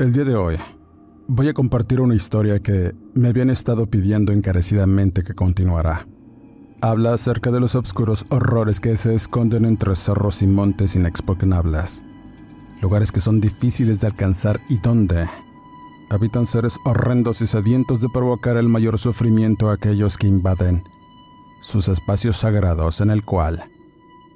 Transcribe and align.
El 0.00 0.14
día 0.14 0.24
de 0.24 0.34
hoy 0.34 0.56
voy 1.28 1.50
a 1.50 1.52
compartir 1.52 2.00
una 2.00 2.14
historia 2.14 2.58
que 2.60 2.94
me 3.12 3.28
habían 3.28 3.50
estado 3.50 3.86
pidiendo 3.86 4.32
encarecidamente 4.32 5.22
que 5.22 5.34
continuara. 5.34 6.08
Habla 6.80 7.12
acerca 7.12 7.50
de 7.50 7.60
los 7.60 7.74
oscuros 7.74 8.24
horrores 8.30 8.80
que 8.80 8.96
se 8.96 9.14
esconden 9.14 9.66
entre 9.66 9.94
cerros 9.94 10.40
y 10.40 10.46
montes 10.46 10.96
inexpugnables, 10.96 12.02
lugares 12.80 13.12
que 13.12 13.20
son 13.20 13.42
difíciles 13.42 14.00
de 14.00 14.06
alcanzar 14.06 14.62
y 14.70 14.78
donde 14.78 15.28
habitan 16.08 16.46
seres 16.46 16.78
horrendos 16.86 17.42
y 17.42 17.46
sedientos 17.46 18.00
de 18.00 18.08
provocar 18.08 18.56
el 18.56 18.70
mayor 18.70 18.98
sufrimiento 18.98 19.68
a 19.68 19.74
aquellos 19.74 20.16
que 20.16 20.28
invaden 20.28 20.82
sus 21.60 21.88
espacios 21.88 22.38
sagrados 22.38 23.02
en 23.02 23.10
el 23.10 23.22
cual 23.22 23.64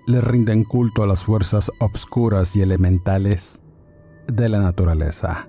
le 0.07 0.21
rinden 0.21 0.63
culto 0.63 1.03
a 1.03 1.07
las 1.07 1.25
fuerzas 1.25 1.73
obscuras 1.79 2.55
y 2.55 2.61
elementales 2.61 3.63
de 4.27 4.51
la 4.51 4.59
naturaleza. 4.59 5.49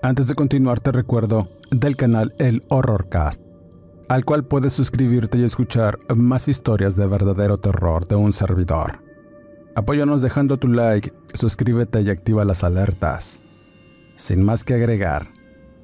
Antes 0.00 0.28
de 0.28 0.36
continuar 0.36 0.78
te 0.78 0.92
recuerdo 0.92 1.48
del 1.72 1.96
canal 1.96 2.32
El 2.38 2.62
Horrorcast, 2.68 3.42
al 4.08 4.24
cual 4.24 4.44
puedes 4.44 4.72
suscribirte 4.72 5.38
y 5.38 5.42
escuchar 5.42 5.98
más 6.14 6.46
historias 6.46 6.94
de 6.94 7.08
verdadero 7.08 7.58
terror 7.58 8.06
de 8.06 8.14
un 8.14 8.32
servidor. 8.32 9.02
Apóyanos 9.74 10.22
dejando 10.22 10.56
tu 10.56 10.68
like, 10.68 11.12
suscríbete 11.34 12.00
y 12.02 12.10
activa 12.10 12.44
las 12.44 12.62
alertas. 12.62 13.42
Sin 14.14 14.44
más 14.44 14.64
que 14.64 14.74
agregar, 14.74 15.32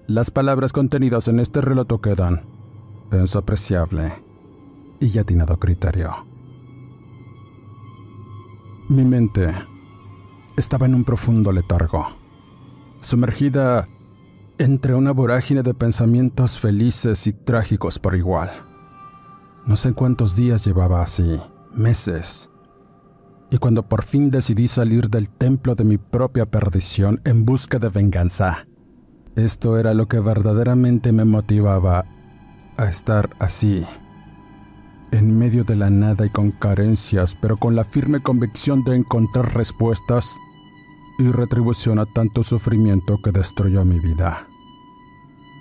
las 0.06 0.30
palabras 0.30 0.72
contenidas 0.72 1.26
en 1.26 1.40
este 1.40 1.60
relato 1.60 2.00
quedan 2.00 2.42
en 3.10 3.26
su 3.26 3.38
apreciable 3.38 4.12
y 5.00 5.18
atinado 5.18 5.58
criterio. 5.58 6.24
Mi 8.88 9.02
mente 9.02 9.52
estaba 10.56 10.86
en 10.86 10.94
un 10.94 11.02
profundo 11.02 11.50
letargo, 11.50 12.06
sumergida 13.00 13.88
entre 14.58 14.94
una 14.94 15.12
vorágine 15.12 15.62
de 15.62 15.74
pensamientos 15.74 16.58
felices 16.58 17.26
y 17.26 17.32
trágicos 17.32 17.98
por 17.98 18.14
igual. 18.14 18.50
No 19.66 19.76
sé 19.76 19.92
cuántos 19.94 20.36
días 20.36 20.64
llevaba 20.64 21.02
así, 21.02 21.40
meses. 21.72 22.50
Y 23.50 23.58
cuando 23.58 23.88
por 23.88 24.04
fin 24.04 24.30
decidí 24.30 24.68
salir 24.68 25.08
del 25.08 25.28
templo 25.28 25.74
de 25.74 25.84
mi 25.84 25.98
propia 25.98 26.46
perdición 26.46 27.20
en 27.24 27.44
busca 27.44 27.78
de 27.78 27.88
venganza, 27.88 28.66
esto 29.36 29.78
era 29.78 29.94
lo 29.94 30.06
que 30.06 30.20
verdaderamente 30.20 31.12
me 31.12 31.24
motivaba 31.24 32.06
a 32.76 32.84
estar 32.86 33.30
así, 33.40 33.84
en 35.10 35.36
medio 35.36 35.64
de 35.64 35.76
la 35.76 35.90
nada 35.90 36.26
y 36.26 36.30
con 36.30 36.52
carencias, 36.52 37.36
pero 37.40 37.56
con 37.56 37.74
la 37.74 37.84
firme 37.84 38.22
convicción 38.22 38.84
de 38.84 38.96
encontrar 38.96 39.54
respuestas 39.54 40.36
y 41.18 41.30
retribución 41.30 41.98
a 41.98 42.06
tanto 42.06 42.42
sufrimiento 42.42 43.18
que 43.22 43.32
destruyó 43.32 43.84
mi 43.84 44.00
vida. 44.00 44.48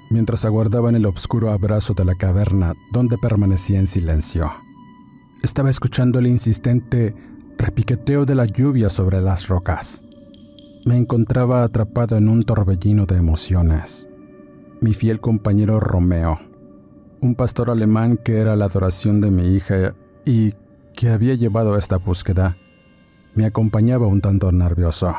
Mientras 0.09 0.45
aguardaba 0.45 0.89
en 0.89 0.95
el 0.95 1.05
oscuro 1.05 1.51
abrazo 1.51 1.93
de 1.93 2.05
la 2.05 2.15
caverna 2.15 2.73
donde 2.91 3.17
permanecía 3.17 3.79
en 3.79 3.87
silencio, 3.87 4.51
estaba 5.41 5.69
escuchando 5.69 6.19
el 6.19 6.27
insistente 6.27 7.15
repiqueteo 7.57 8.25
de 8.25 8.35
la 8.35 8.45
lluvia 8.45 8.89
sobre 8.89 9.21
las 9.21 9.47
rocas. 9.47 10.03
Me 10.85 10.97
encontraba 10.97 11.63
atrapado 11.63 12.17
en 12.17 12.27
un 12.29 12.43
torbellino 12.43 13.05
de 13.05 13.17
emociones. 13.17 14.07
Mi 14.81 14.93
fiel 14.93 15.19
compañero 15.19 15.79
Romeo, 15.79 16.39
un 17.21 17.35
pastor 17.35 17.69
alemán 17.69 18.17
que 18.17 18.37
era 18.37 18.55
la 18.55 18.65
adoración 18.65 19.21
de 19.21 19.31
mi 19.31 19.55
hija 19.55 19.95
y 20.25 20.53
que 20.93 21.09
había 21.09 21.35
llevado 21.35 21.75
a 21.75 21.79
esta 21.79 21.97
búsqueda, 21.97 22.57
me 23.33 23.45
acompañaba 23.45 24.07
un 24.07 24.21
tanto 24.21 24.51
nervioso. 24.51 25.15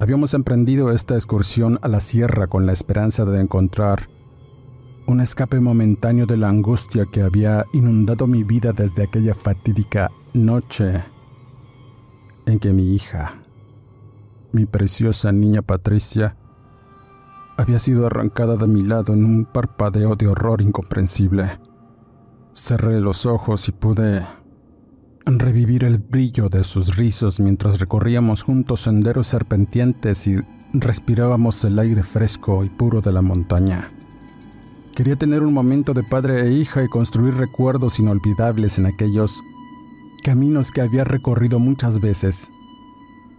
Habíamos 0.00 0.34
emprendido 0.34 0.90
esta 0.90 1.14
excursión 1.14 1.78
a 1.82 1.88
la 1.88 2.00
sierra 2.00 2.48
con 2.48 2.66
la 2.66 2.72
esperanza 2.72 3.24
de 3.24 3.40
encontrar 3.40 4.08
un 5.06 5.20
escape 5.20 5.60
momentáneo 5.60 6.26
de 6.26 6.36
la 6.36 6.48
angustia 6.48 7.06
que 7.06 7.22
había 7.22 7.64
inundado 7.72 8.26
mi 8.26 8.42
vida 8.42 8.72
desde 8.72 9.04
aquella 9.04 9.34
fatídica 9.34 10.10
noche 10.32 11.04
en 12.46 12.58
que 12.58 12.72
mi 12.72 12.92
hija, 12.94 13.42
mi 14.50 14.66
preciosa 14.66 15.30
niña 15.30 15.62
Patricia, 15.62 16.36
había 17.56 17.78
sido 17.78 18.06
arrancada 18.06 18.56
de 18.56 18.66
mi 18.66 18.82
lado 18.82 19.12
en 19.12 19.24
un 19.24 19.44
parpadeo 19.44 20.16
de 20.16 20.26
horror 20.26 20.60
incomprensible. 20.60 21.60
Cerré 22.52 23.00
los 23.00 23.26
ojos 23.26 23.68
y 23.68 23.72
pude 23.72 24.26
revivir 25.26 25.84
el 25.84 25.98
brillo 25.98 26.48
de 26.48 26.64
sus 26.64 26.96
rizos 26.96 27.40
mientras 27.40 27.80
recorríamos 27.80 28.42
juntos 28.42 28.82
senderos 28.82 29.26
serpenteantes 29.28 30.26
y 30.26 30.36
respirábamos 30.72 31.64
el 31.64 31.78
aire 31.78 32.02
fresco 32.02 32.64
y 32.64 32.68
puro 32.68 33.00
de 33.00 33.12
la 33.12 33.22
montaña. 33.22 33.90
Quería 34.94 35.16
tener 35.16 35.42
un 35.42 35.52
momento 35.52 35.94
de 35.94 36.04
padre 36.04 36.42
e 36.42 36.52
hija 36.52 36.84
y 36.84 36.88
construir 36.88 37.34
recuerdos 37.34 37.98
inolvidables 37.98 38.78
en 38.78 38.86
aquellos 38.86 39.42
caminos 40.22 40.70
que 40.70 40.82
había 40.82 41.04
recorrido 41.04 41.58
muchas 41.58 42.00
veces. 42.00 42.50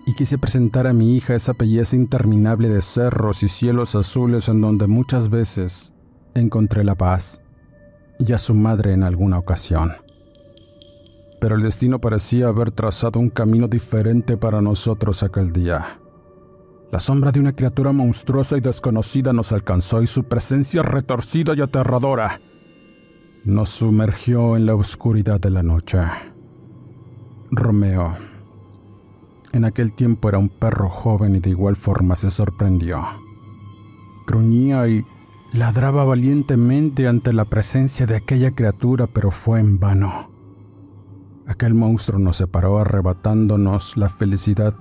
Y 0.06 0.14
quise 0.14 0.38
presentar 0.38 0.86
a 0.86 0.94
mi 0.94 1.16
hija 1.16 1.36
esa 1.36 1.54
belleza 1.54 1.96
interminable 1.96 2.70
de 2.70 2.82
cerros 2.82 3.42
y 3.42 3.48
cielos 3.48 3.96
azules 3.96 4.50
en 4.50 4.62
donde 4.62 4.88
muchas 4.88 5.30
veces 5.30 5.94
encontré 6.36 6.84
la 6.84 6.96
paz, 6.96 7.42
y 8.20 8.34
a 8.34 8.38
su 8.38 8.54
madre 8.54 8.94
en 8.94 9.04
alguna 9.04 9.40
ocasión 9.40 10.05
pero 11.40 11.56
el 11.56 11.62
destino 11.62 12.00
parecía 12.00 12.48
haber 12.48 12.72
trazado 12.72 13.20
un 13.20 13.30
camino 13.30 13.68
diferente 13.68 14.38
para 14.38 14.62
nosotros 14.62 15.24
aquel 15.24 15.52
día. 15.52 16.00
La 16.92 17.00
sombra 17.00 17.32
de 17.32 17.40
una 17.40 17.56
criatura 17.56 17.92
monstruosa 17.92 18.58
y 18.58 18.62
desconocida 18.62 19.34
nos 19.34 19.52
alcanzó 19.52 20.02
y 20.02 20.08
su 20.08 20.24
presencia 20.24 20.82
retorcida 20.82 21.54
y 21.56 21.62
aterradora 21.62 22.40
nos 23.46 23.70
sumergió 23.70 24.58
en 24.58 24.66
la 24.66 24.76
oscuridad 24.76 25.40
de 25.40 25.52
la 25.52 25.62
noche. 25.62 26.00
Romeo, 27.52 28.16
en 29.54 29.66
aquel 29.66 29.94
tiempo 29.94 30.30
era 30.30 30.40
un 30.40 30.50
perro 30.50 30.90
joven 30.90 31.36
y 31.36 31.40
de 31.40 31.52
igual 31.52 31.76
forma 31.76 32.16
se 32.16 32.32
sorprendió. 32.32 33.04
Gruñía 34.26 34.88
y 34.88 35.06
ladraba 35.54 36.04
valientemente 36.04 37.08
ante 37.08 37.34
la 37.34 37.46
presencia 37.46 38.08
de 38.08 38.16
aquella 38.16 38.52
criatura, 38.52 39.06
pero 39.06 39.30
fue 39.30 39.60
en 39.60 39.80
vano. 39.80 40.35
Aquel 41.56 41.74
monstruo 41.74 42.20
nos 42.20 42.36
separó 42.36 42.80
arrebatándonos 42.80 43.96
la 43.96 44.10
felicidad 44.10 44.74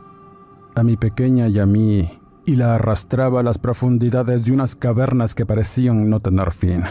a 0.75 0.83
mi 0.83 0.97
pequeña 0.97 1.47
y 1.47 1.61
a 1.61 1.67
mí, 1.67 2.19
y 2.47 2.57
la 2.57 2.75
arrastraba 2.75 3.39
a 3.39 3.43
las 3.45 3.59
profundidades 3.59 4.45
de 4.45 4.51
unas 4.51 4.75
cavernas 4.75 5.37
que 5.37 5.47
parecían 5.47 6.11
no 6.11 6.19
tener 6.19 6.51
fin. 6.51 6.83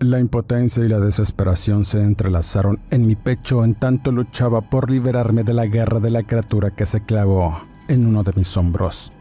La 0.00 0.18
impotencia 0.18 0.84
y 0.84 0.88
la 0.88 0.98
desesperación 0.98 1.84
se 1.84 2.02
entrelazaron 2.02 2.80
en 2.90 3.06
mi 3.06 3.14
pecho 3.14 3.62
en 3.62 3.76
tanto 3.76 4.10
luchaba 4.10 4.62
por 4.62 4.90
liberarme 4.90 5.44
de 5.44 5.54
la 5.54 5.66
guerra 5.66 6.00
de 6.00 6.10
la 6.10 6.24
criatura 6.24 6.72
que 6.72 6.86
se 6.86 7.04
clavó 7.04 7.60
en 7.86 8.04
uno 8.04 8.24
de 8.24 8.32
mis 8.34 8.56
hombros, 8.56 9.12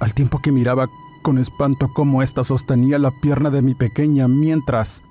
al 0.00 0.12
tiempo 0.12 0.40
que 0.42 0.50
miraba 0.50 0.88
con 1.22 1.38
espanto 1.38 1.88
cómo 1.94 2.20
ésta 2.20 2.42
sostenía 2.42 2.98
la 2.98 3.12
pierna 3.20 3.48
de 3.50 3.62
mi 3.62 3.76
pequeña 3.76 4.26
mientras 4.26 5.04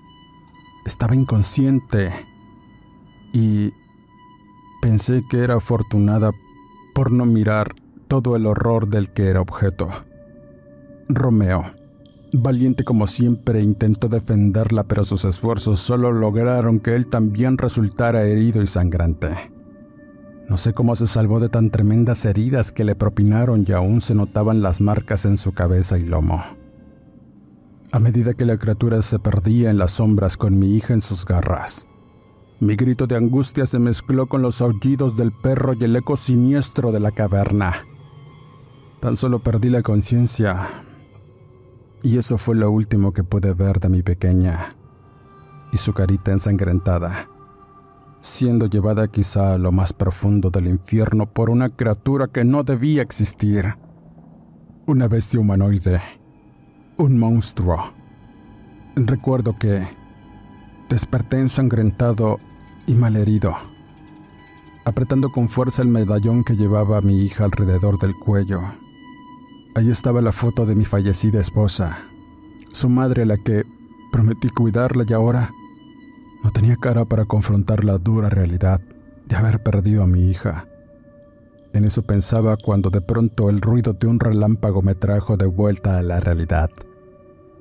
estaba 0.85 1.15
inconsciente 1.15 2.30
y 3.33 3.73
pensé 4.81 5.23
que 5.29 5.39
era 5.43 5.55
afortunada 5.55 6.31
por 6.93 7.11
no 7.11 7.25
mirar 7.25 7.75
todo 8.07 8.35
el 8.35 8.45
horror 8.45 8.89
del 8.89 9.11
que 9.11 9.27
era 9.27 9.41
objeto. 9.41 9.87
Romeo, 11.07 11.65
valiente 12.33 12.83
como 12.83 13.07
siempre, 13.07 13.61
intentó 13.61 14.07
defenderla, 14.07 14.83
pero 14.83 15.05
sus 15.05 15.25
esfuerzos 15.25 15.79
solo 15.79 16.11
lograron 16.11 16.79
que 16.79 16.95
él 16.95 17.07
también 17.07 17.57
resultara 17.57 18.23
herido 18.23 18.61
y 18.61 18.67
sangrante. 18.67 19.29
No 20.49 20.57
sé 20.57 20.73
cómo 20.73 20.97
se 20.97 21.07
salvó 21.07 21.39
de 21.39 21.47
tan 21.47 21.69
tremendas 21.69 22.25
heridas 22.25 22.73
que 22.73 22.83
le 22.83 22.95
propinaron 22.95 23.63
y 23.65 23.71
aún 23.71 24.01
se 24.01 24.15
notaban 24.15 24.61
las 24.61 24.81
marcas 24.81 25.25
en 25.25 25.37
su 25.37 25.53
cabeza 25.53 25.97
y 25.97 26.01
lomo. 26.01 26.43
A 27.93 27.99
medida 27.99 28.33
que 28.33 28.45
la 28.45 28.57
criatura 28.57 29.01
se 29.01 29.19
perdía 29.19 29.69
en 29.69 29.77
las 29.77 29.91
sombras 29.91 30.35
con 30.37 30.59
mi 30.59 30.75
hija 30.75 30.93
en 30.93 31.01
sus 31.01 31.25
garras, 31.25 31.87
mi 32.61 32.75
grito 32.75 33.07
de 33.07 33.17
angustia 33.17 33.65
se 33.65 33.79
mezcló 33.79 34.27
con 34.27 34.43
los 34.43 34.61
aullidos 34.61 35.15
del 35.15 35.31
perro 35.31 35.73
y 35.73 35.83
el 35.83 35.95
eco 35.95 36.15
siniestro 36.15 36.91
de 36.91 36.99
la 36.99 37.09
caverna. 37.09 37.73
Tan 38.99 39.15
solo 39.15 39.39
perdí 39.39 39.71
la 39.71 39.81
conciencia 39.81 40.67
y 42.03 42.19
eso 42.19 42.37
fue 42.37 42.55
lo 42.55 42.69
último 42.69 43.13
que 43.13 43.23
pude 43.23 43.55
ver 43.55 43.79
de 43.79 43.89
mi 43.89 44.03
pequeña 44.03 44.59
y 45.73 45.77
su 45.77 45.93
carita 45.93 46.31
ensangrentada, 46.31 47.27
siendo 48.21 48.67
llevada 48.67 49.07
quizá 49.07 49.55
a 49.55 49.57
lo 49.57 49.71
más 49.71 49.91
profundo 49.91 50.51
del 50.51 50.67
infierno 50.67 51.25
por 51.25 51.49
una 51.49 51.69
criatura 51.69 52.27
que 52.27 52.43
no 52.43 52.63
debía 52.63 53.01
existir. 53.01 53.73
Una 54.85 55.07
bestia 55.07 55.39
humanoide, 55.39 55.99
un 56.99 57.17
monstruo. 57.17 57.91
Recuerdo 58.95 59.57
que 59.57 59.87
desperté 60.89 61.39
ensangrentado 61.39 62.37
y 62.87 62.93
malherido, 62.93 63.55
apretando 64.85 65.29
con 65.29 65.49
fuerza 65.49 65.81
el 65.81 65.87
medallón 65.87 66.43
que 66.43 66.55
llevaba 66.55 66.97
a 66.97 67.01
mi 67.01 67.21
hija 67.21 67.45
alrededor 67.45 67.99
del 67.99 68.15
cuello. 68.15 68.61
Allí 69.75 69.91
estaba 69.91 70.21
la 70.21 70.31
foto 70.31 70.65
de 70.65 70.75
mi 70.75 70.85
fallecida 70.85 71.39
esposa, 71.39 71.99
su 72.71 72.89
madre 72.89 73.23
a 73.23 73.25
la 73.25 73.37
que 73.37 73.63
prometí 74.11 74.49
cuidarla 74.49 75.05
y 75.07 75.13
ahora 75.13 75.51
no 76.43 76.49
tenía 76.49 76.75
cara 76.75 77.05
para 77.05 77.25
confrontar 77.25 77.83
la 77.83 77.97
dura 77.97 78.29
realidad 78.29 78.81
de 79.27 79.35
haber 79.35 79.61
perdido 79.63 80.03
a 80.03 80.07
mi 80.07 80.29
hija. 80.29 80.67
En 81.73 81.85
eso 81.85 82.01
pensaba 82.01 82.57
cuando 82.57 82.89
de 82.89 82.99
pronto 82.99 83.49
el 83.49 83.61
ruido 83.61 83.93
de 83.93 84.07
un 84.07 84.19
relámpago 84.19 84.81
me 84.81 84.95
trajo 84.95 85.37
de 85.37 85.45
vuelta 85.45 85.97
a 85.97 86.01
la 86.01 86.19
realidad. 86.19 86.69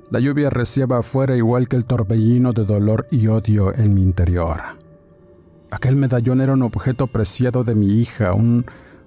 La 0.09 0.19
lluvia 0.19 0.49
reciaba 0.49 0.97
afuera 0.97 1.37
igual 1.37 1.69
que 1.69 1.77
el 1.77 1.85
torbellino 1.85 2.51
de 2.51 2.65
dolor 2.65 3.07
y 3.11 3.27
odio 3.27 3.73
en 3.73 3.93
mi 3.93 4.03
interior. 4.03 4.80
Aquel 5.71 5.95
medallón 5.95 6.41
era 6.41 6.53
un 6.53 6.63
objeto 6.63 7.07
preciado 7.07 7.63
de 7.63 7.75
mi 7.75 7.87
hija, 7.87 8.33
un 8.33 8.65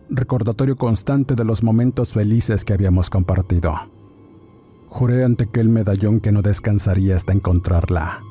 recordatorio 0.09 0.77
constante 0.77 1.35
de 1.35 1.45
los 1.45 1.63
momentos 1.63 2.13
felices 2.13 2.65
que 2.65 2.73
habíamos 2.73 3.11
compartido. 3.11 3.75
Juré 4.89 5.25
ante 5.25 5.45
aquel 5.45 5.69
medallón 5.69 6.21
que 6.21 6.33
no 6.33 6.41
descansaría 6.41 7.17
hasta 7.17 7.35
encontrarla, 7.35 8.23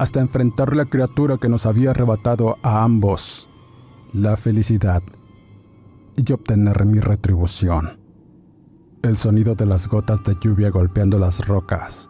hasta 0.00 0.20
enfrentar 0.20 0.74
la 0.74 0.86
criatura 0.86 1.38
que 1.38 1.48
nos 1.48 1.64
había 1.64 1.90
arrebatado 1.90 2.58
a 2.62 2.82
ambos 2.82 3.48
la 4.12 4.36
felicidad 4.36 5.02
y 6.16 6.32
obtener 6.32 6.86
mi 6.86 6.98
retribución. 6.98 8.00
El 9.02 9.16
sonido 9.16 9.54
de 9.54 9.66
las 9.66 9.86
gotas 9.86 10.24
de 10.24 10.36
lluvia 10.40 10.70
golpeando 10.70 11.18
las 11.18 11.46
rocas 11.46 12.08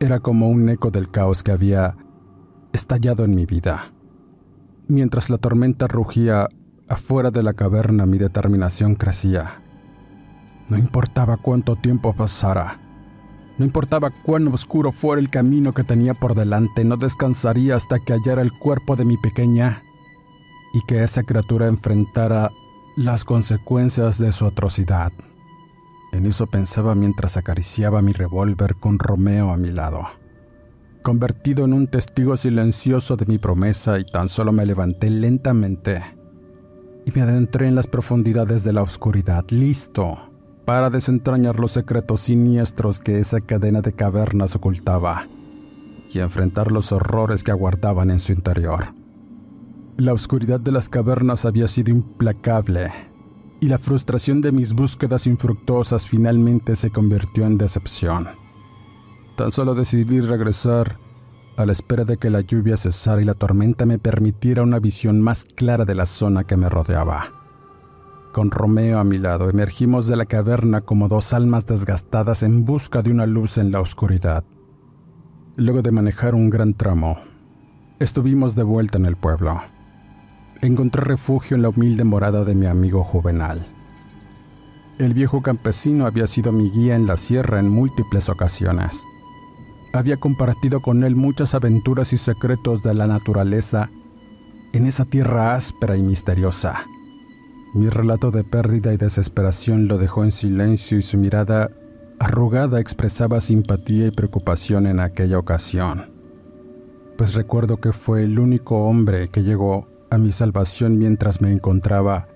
era 0.00 0.18
como 0.18 0.48
un 0.48 0.68
eco 0.68 0.90
del 0.90 1.10
caos 1.10 1.44
que 1.44 1.52
había 1.52 1.96
estallado 2.72 3.24
en 3.24 3.34
mi 3.34 3.46
vida. 3.46 3.92
Mientras 4.90 5.28
la 5.28 5.36
tormenta 5.36 5.86
rugía 5.86 6.48
afuera 6.88 7.30
de 7.30 7.42
la 7.42 7.52
caverna, 7.52 8.06
mi 8.06 8.16
determinación 8.16 8.94
crecía. 8.94 9.60
No 10.70 10.78
importaba 10.78 11.36
cuánto 11.36 11.76
tiempo 11.76 12.14
pasara, 12.14 12.80
no 13.58 13.66
importaba 13.66 14.10
cuán 14.22 14.48
oscuro 14.48 14.90
fuera 14.90 15.20
el 15.20 15.28
camino 15.28 15.74
que 15.74 15.84
tenía 15.84 16.14
por 16.14 16.34
delante, 16.34 16.84
no 16.84 16.96
descansaría 16.96 17.76
hasta 17.76 17.98
que 17.98 18.14
hallara 18.14 18.40
el 18.40 18.52
cuerpo 18.52 18.96
de 18.96 19.04
mi 19.04 19.18
pequeña 19.18 19.82
y 20.72 20.80
que 20.86 21.02
esa 21.04 21.22
criatura 21.22 21.68
enfrentara 21.68 22.50
las 22.96 23.26
consecuencias 23.26 24.18
de 24.18 24.32
su 24.32 24.46
atrocidad. 24.46 25.12
En 26.12 26.24
eso 26.24 26.46
pensaba 26.46 26.94
mientras 26.94 27.36
acariciaba 27.36 28.00
mi 28.00 28.14
revólver 28.14 28.76
con 28.76 28.98
Romeo 28.98 29.50
a 29.52 29.58
mi 29.58 29.68
lado 29.68 30.06
convertido 31.02 31.64
en 31.64 31.72
un 31.72 31.86
testigo 31.86 32.36
silencioso 32.36 33.16
de 33.16 33.26
mi 33.26 33.38
promesa 33.38 33.98
y 33.98 34.04
tan 34.04 34.28
solo 34.28 34.52
me 34.52 34.66
levanté 34.66 35.10
lentamente 35.10 36.02
y 37.04 37.12
me 37.12 37.22
adentré 37.22 37.68
en 37.68 37.74
las 37.74 37.86
profundidades 37.86 38.64
de 38.64 38.72
la 38.72 38.82
oscuridad, 38.82 39.44
listo 39.50 40.30
para 40.66 40.90
desentrañar 40.90 41.58
los 41.58 41.72
secretos 41.72 42.20
siniestros 42.20 43.00
que 43.00 43.18
esa 43.18 43.40
cadena 43.40 43.80
de 43.80 43.94
cavernas 43.94 44.54
ocultaba 44.54 45.26
y 46.10 46.18
enfrentar 46.18 46.70
los 46.70 46.92
horrores 46.92 47.42
que 47.42 47.50
aguardaban 47.50 48.10
en 48.10 48.20
su 48.20 48.32
interior. 48.32 48.92
La 49.96 50.12
oscuridad 50.12 50.60
de 50.60 50.72
las 50.72 50.88
cavernas 50.90 51.44
había 51.44 51.68
sido 51.68 51.90
implacable 51.90 52.90
y 53.60 53.68
la 53.68 53.78
frustración 53.78 54.40
de 54.40 54.52
mis 54.52 54.74
búsquedas 54.74 55.26
infructuosas 55.26 56.06
finalmente 56.06 56.76
se 56.76 56.90
convirtió 56.90 57.46
en 57.46 57.58
decepción. 57.58 58.28
Tan 59.38 59.52
solo 59.52 59.76
decidí 59.76 60.20
regresar 60.20 60.98
a 61.56 61.64
la 61.64 61.70
espera 61.70 62.04
de 62.04 62.16
que 62.16 62.28
la 62.28 62.40
lluvia 62.40 62.76
cesara 62.76 63.22
y 63.22 63.24
la 63.24 63.34
tormenta 63.34 63.86
me 63.86 64.00
permitiera 64.00 64.64
una 64.64 64.80
visión 64.80 65.20
más 65.20 65.44
clara 65.44 65.84
de 65.84 65.94
la 65.94 66.06
zona 66.06 66.42
que 66.42 66.56
me 66.56 66.68
rodeaba. 66.68 67.28
Con 68.32 68.50
Romeo 68.50 68.98
a 68.98 69.04
mi 69.04 69.16
lado 69.16 69.48
emergimos 69.48 70.08
de 70.08 70.16
la 70.16 70.26
caverna 70.26 70.80
como 70.80 71.06
dos 71.06 71.32
almas 71.34 71.66
desgastadas 71.66 72.42
en 72.42 72.64
busca 72.64 73.00
de 73.00 73.12
una 73.12 73.26
luz 73.26 73.58
en 73.58 73.70
la 73.70 73.80
oscuridad. 73.80 74.42
Luego 75.54 75.82
de 75.82 75.92
manejar 75.92 76.34
un 76.34 76.50
gran 76.50 76.74
tramo, 76.74 77.20
estuvimos 78.00 78.56
de 78.56 78.64
vuelta 78.64 78.98
en 78.98 79.06
el 79.06 79.14
pueblo. 79.14 79.60
Encontré 80.62 81.04
refugio 81.04 81.54
en 81.54 81.62
la 81.62 81.68
humilde 81.68 82.02
morada 82.02 82.42
de 82.42 82.56
mi 82.56 82.66
amigo 82.66 83.04
Juvenal. 83.04 83.64
El 84.98 85.14
viejo 85.14 85.42
campesino 85.42 86.06
había 86.06 86.26
sido 86.26 86.50
mi 86.50 86.72
guía 86.72 86.96
en 86.96 87.06
la 87.06 87.16
sierra 87.16 87.60
en 87.60 87.68
múltiples 87.68 88.28
ocasiones 88.28 89.06
había 89.98 90.16
compartido 90.16 90.80
con 90.80 91.04
él 91.04 91.16
muchas 91.16 91.54
aventuras 91.54 92.12
y 92.12 92.16
secretos 92.16 92.82
de 92.82 92.94
la 92.94 93.06
naturaleza 93.06 93.90
en 94.72 94.86
esa 94.86 95.04
tierra 95.04 95.54
áspera 95.54 95.96
y 95.96 96.02
misteriosa. 96.02 96.84
Mi 97.74 97.88
relato 97.88 98.30
de 98.30 98.44
pérdida 98.44 98.92
y 98.94 98.96
desesperación 98.96 99.88
lo 99.88 99.98
dejó 99.98 100.24
en 100.24 100.32
silencio 100.32 100.98
y 100.98 101.02
su 101.02 101.18
mirada 101.18 101.70
arrugada 102.18 102.80
expresaba 102.80 103.40
simpatía 103.40 104.06
y 104.06 104.10
preocupación 104.10 104.86
en 104.86 105.00
aquella 105.00 105.38
ocasión, 105.38 106.10
pues 107.16 107.34
recuerdo 107.34 107.78
que 107.78 107.92
fue 107.92 108.22
el 108.22 108.38
único 108.38 108.84
hombre 108.84 109.28
que 109.28 109.42
llegó 109.42 109.88
a 110.10 110.18
mi 110.18 110.32
salvación 110.32 110.98
mientras 110.98 111.40
me 111.40 111.52
encontraba 111.52 112.28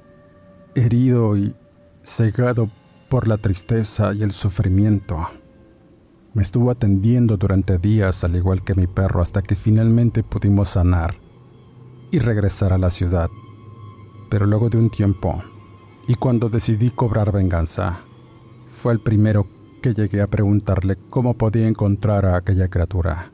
herido 0.74 1.36
y 1.36 1.54
cegado 2.02 2.70
por 3.08 3.28
la 3.28 3.38
tristeza 3.38 4.12
y 4.14 4.22
el 4.22 4.32
sufrimiento. 4.32 5.28
Me 6.34 6.42
estuvo 6.42 6.70
atendiendo 6.70 7.36
durante 7.36 7.76
días 7.76 8.24
al 8.24 8.36
igual 8.36 8.62
que 8.62 8.74
mi 8.74 8.86
perro 8.86 9.20
hasta 9.20 9.42
que 9.42 9.54
finalmente 9.54 10.22
pudimos 10.22 10.70
sanar 10.70 11.16
y 12.10 12.20
regresar 12.20 12.72
a 12.72 12.78
la 12.78 12.90
ciudad. 12.90 13.28
Pero 14.30 14.46
luego 14.46 14.70
de 14.70 14.78
un 14.78 14.88
tiempo, 14.88 15.42
y 16.08 16.14
cuando 16.14 16.48
decidí 16.48 16.90
cobrar 16.90 17.32
venganza, 17.32 17.98
fue 18.80 18.94
el 18.94 19.00
primero 19.00 19.46
que 19.82 19.92
llegué 19.92 20.22
a 20.22 20.26
preguntarle 20.26 20.96
cómo 21.10 21.34
podía 21.34 21.68
encontrar 21.68 22.24
a 22.24 22.36
aquella 22.36 22.68
criatura. 22.68 23.32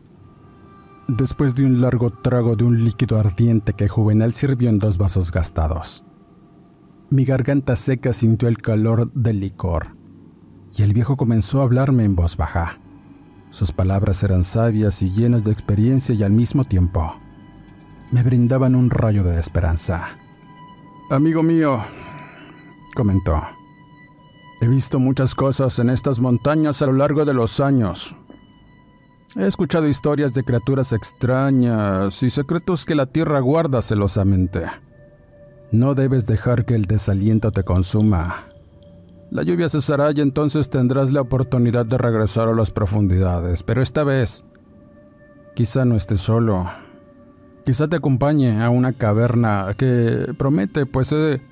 Después 1.07 1.55
de 1.55 1.65
un 1.65 1.81
largo 1.81 2.11
trago 2.11 2.57
de 2.57 2.65
un 2.65 2.85
líquido 2.85 3.19
ardiente 3.19 3.75
que 3.75 3.89
Juvenal 3.89 4.35
sirvió 4.35 4.69
en 4.69 4.79
dos 4.79 4.99
vasos 4.99 5.31
gastados, 5.31 6.05
mi 7.11 7.25
garganta 7.25 7.77
seca 7.77 8.13
sintió 8.13 8.49
el 8.49 8.59
calor 8.59 9.13
del 9.13 9.41
licor, 9.41 9.87
y 10.77 10.83
el 10.83 10.93
viejo 10.93 11.17
comenzó 11.17 11.61
a 11.61 11.65
hablarme 11.65 12.05
en 12.05 12.17
voz 12.17 12.37
baja. 12.37 12.81
Sus 13.59 13.73
palabras 13.73 14.23
eran 14.23 14.45
sabias 14.45 15.03
y 15.03 15.11
llenas 15.11 15.43
de 15.43 15.51
experiencia 15.51 16.15
y 16.15 16.23
al 16.23 16.31
mismo 16.31 16.65
tiempo 16.65 17.17
me 18.13 18.23
brindaban 18.23 18.77
un 18.77 18.89
rayo 18.89 19.25
de 19.25 19.41
esperanza. 19.41 20.17
Amigo 21.11 21.43
mío, 21.43 21.83
comentó, 22.95 23.43
he 24.61 24.69
visto 24.69 25.01
muchas 25.01 25.35
cosas 25.35 25.77
en 25.81 25.91
estas 25.91 26.21
montañas 26.21 26.83
a 26.83 26.87
lo 26.87 26.93
largo 26.93 27.25
de 27.25 27.35
los 27.35 27.59
años. 27.59 28.15
He 29.35 29.45
escuchado 29.45 29.89
historias 29.89 30.33
de 30.33 30.45
criaturas 30.45 30.93
extrañas 30.93 32.23
y 32.23 32.31
secretos 32.31 32.87
que 32.87 32.95
la 32.95 33.07
tierra 33.07 33.41
guarda 33.41 33.83
celosamente. 33.83 34.67
No 35.73 35.97
debes 35.97 36.29
dejar 36.29 36.65
que 36.65 36.77
el 36.77 36.85
desaliento 36.85 37.51
te 37.51 37.65
consuma. 37.65 38.37
La 39.31 39.43
lluvia 39.43 39.69
cesará 39.69 40.11
y 40.15 40.21
entonces 40.21 40.71
tendrás 40.71 41.13
la 41.13 41.21
oportunidad 41.21 41.85
de 41.87 41.99
regresar 41.99 42.49
a 42.49 42.55
las 42.55 42.71
profundidades, 42.71 43.63
pero 43.63 43.83
esta 43.83 44.05
vez 44.05 44.45
Quizá 45.59 45.85
no 45.85 45.97
esté 45.97 46.17
solo. 46.17 46.69
Quizá 47.67 47.89
te 47.89 47.97
acompañe 47.97 48.63
a 48.63 48.71
una 48.71 48.93
caverna 48.93 49.75
que 49.77 50.33
promete, 50.39 50.87
pues 50.87 51.11
he 51.11 51.43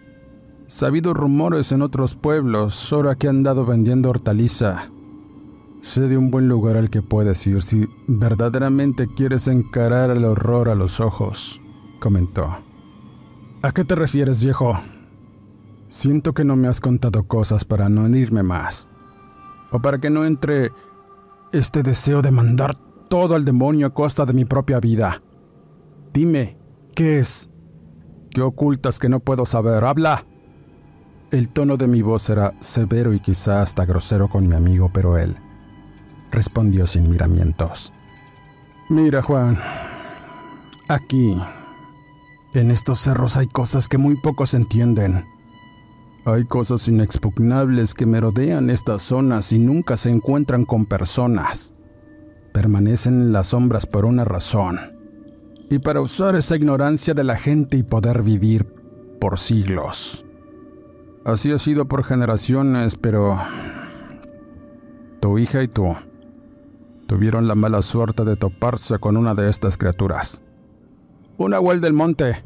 sabido 0.69 1.13
rumores 1.13 1.73
en 1.73 1.83
otros 1.83 2.15
pueblos, 2.15 2.93
ahora 2.93 3.17
que 3.17 3.27
han 3.27 3.43
dado 3.43 3.67
vendiendo 3.67 4.09
hortaliza. 4.09 4.93
Sé 5.81 6.03
de 6.03 6.17
un 6.17 6.31
buen 6.31 6.49
lugar 6.49 6.77
al 6.77 6.89
que 6.89 7.03
puedes 7.03 7.45
ir 7.49 7.65
si 7.65 7.89
verdaderamente 8.07 9.09
quieres 9.13 9.49
encarar 9.49 10.11
el 10.11 10.25
horror 10.25 10.69
a 10.69 10.77
los 10.77 11.01
ojos, 11.01 11.61
comentó. 11.99 12.59
¿A 13.63 13.73
qué 13.73 13.85
te 13.85 13.97
refieres, 13.97 14.41
viejo? 14.41 14.79
Siento 15.89 16.35
que 16.35 16.45
no 16.45 16.57
me 16.57 16.69
has 16.69 16.81
contado 16.81 17.25
cosas 17.25 17.65
para 17.65 17.89
no 17.89 18.07
herirme 18.07 18.43
más. 18.43 18.89
O 19.71 19.81
para 19.81 19.99
que 19.99 20.11
no 20.11 20.25
entre 20.25 20.71
este 21.53 21.83
deseo 21.83 22.23
de 22.23 22.31
mandar 22.31 22.77
todo 23.09 23.35
al 23.35 23.45
demonio 23.45 23.87
a 23.87 23.95
costa 23.95 24.27
de 24.27 24.33
mi 24.33 24.45
propia 24.45 24.81
vida. 24.81 25.23
Dime, 26.13 26.59
¿qué 26.95 27.21
es? 27.21 27.51
¿Qué 28.31 28.43
ocultas 28.43 28.99
que 28.99 29.09
no 29.09 29.21
puedo 29.21 29.47
saber? 29.47 29.85
¡Habla! 29.85 30.25
El 31.31 31.49
tono 31.49 31.77
de 31.77 31.87
mi 31.87 32.03
voz 32.03 32.31
era 32.31 32.55
severo 32.61 33.13
y 33.13 33.21
quizá 33.21 33.63
hasta 33.63 33.85
grosero 33.85 34.29
con 34.29 34.49
mi 34.49 34.55
amigo, 34.55 34.91
pero 34.93 35.19
él 35.19 35.37
respondió 36.31 36.87
sin 36.87 37.09
miramientos. 37.09 37.93
Mira, 38.89 39.23
Juan, 39.23 39.59
aquí, 40.89 41.37
en 42.55 42.71
estos 42.71 43.01
cerros 43.01 43.37
hay 43.37 43.49
cosas 43.49 43.89
que 43.89 43.99
muy 43.99 44.17
pocos 44.17 44.55
entienden. 44.55 45.36
Hay 46.29 46.45
cosas 46.45 46.89
inexpugnables 46.89 47.95
que 47.95 48.05
merodean 48.05 48.69
estas 48.69 49.03
zonas 49.03 49.53
y 49.53 49.61
nunca 49.61 49.97
se 49.97 50.11
encuentran 50.11 50.65
con 50.65 50.85
personas. 50.85 51.77
Permanecen 52.53 53.21
en 53.21 53.33
las 53.33 53.49
sombras 53.49 53.87
por 53.87 54.05
una 54.05 54.25
razón. 54.25 54.77
Y 55.71 55.79
para 55.79 56.01
usar 56.01 56.35
esa 56.35 56.57
ignorancia 56.57 57.15
de 57.15 57.23
la 57.23 57.37
gente 57.37 57.77
y 57.77 57.85
poder 57.85 58.25
vivir 58.25 58.67
por 59.21 59.39
siglos. 59.39 60.27
Así 61.25 61.53
ha 61.53 61.59
sido 61.59 61.87
por 61.87 62.03
generaciones, 62.03 62.97
pero 62.97 63.39
tu 65.21 65.39
hija 65.39 65.63
y 65.63 65.69
tú 65.69 65.95
tuvieron 67.07 67.47
la 67.47 67.55
mala 67.55 67.83
suerte 67.83 68.25
de 68.25 68.35
toparse 68.35 68.99
con 68.99 69.17
una 69.17 69.37
de 69.37 69.49
estas 69.49 69.79
criaturas. 69.79 70.43
Un 71.39 71.55
abuel 71.55 71.81
del 71.81 71.93
monte. 71.93 72.43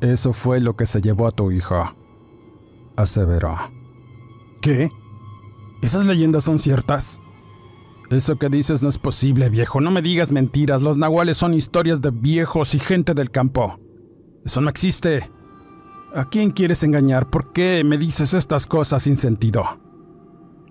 Eso 0.00 0.32
fue 0.32 0.60
lo 0.60 0.76
que 0.76 0.86
se 0.86 1.00
llevó 1.00 1.26
a 1.26 1.32
tu 1.32 1.50
hija 1.50 1.96
aseveró. 2.96 3.56
¿Qué? 4.60 4.88
¿Esas 5.82 6.06
leyendas 6.06 6.44
son 6.44 6.58
ciertas? 6.58 7.20
Eso 8.10 8.36
que 8.36 8.48
dices 8.48 8.82
no 8.82 8.88
es 8.88 8.98
posible, 8.98 9.48
viejo. 9.48 9.80
No 9.80 9.90
me 9.90 10.02
digas 10.02 10.32
mentiras. 10.32 10.82
Los 10.82 10.96
nahuales 10.96 11.36
son 11.36 11.54
historias 11.54 12.00
de 12.00 12.10
viejos 12.10 12.74
y 12.74 12.78
gente 12.78 13.14
del 13.14 13.30
campo. 13.30 13.78
Eso 14.44 14.60
no 14.60 14.68
existe. 14.68 15.30
¿A 16.14 16.28
quién 16.28 16.50
quieres 16.50 16.82
engañar? 16.84 17.28
¿Por 17.28 17.52
qué 17.52 17.82
me 17.84 17.98
dices 17.98 18.34
estas 18.34 18.66
cosas 18.66 19.02
sin 19.02 19.16
sentido? 19.16 19.64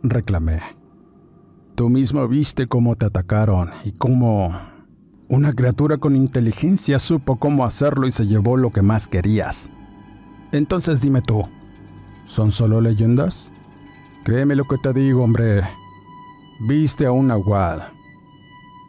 Reclamé. 0.02 0.62
Tú 1.76 1.90
mismo 1.90 2.28
viste 2.28 2.68
cómo 2.68 2.96
te 2.96 3.08
atacaron 3.08 3.72
y 3.84 3.92
cómo 3.92 4.54
una 5.28 5.54
criatura 5.54 5.98
con 5.98 6.16
inteligencia 6.16 7.00
supo 7.00 7.40
cómo 7.40 7.66
hacerlo 7.66 8.06
y 8.06 8.12
se 8.12 8.28
llevó 8.28 8.58
lo 8.58 8.72
que 8.72 8.84
más 8.84 9.08
querías. 9.08 9.72
Entonces 10.52 11.02
dime 11.02 11.22
tú, 11.22 11.46
¿Son 12.26 12.52
solo 12.52 12.82
leyendas? 12.82 13.52
Créeme 14.24 14.56
lo 14.56 14.64
que 14.64 14.78
te 14.78 14.94
digo, 14.94 15.24
hombre. 15.24 15.62
Viste 16.62 17.06
a 17.06 17.12
un 17.12 17.28
nahual. 17.28 17.84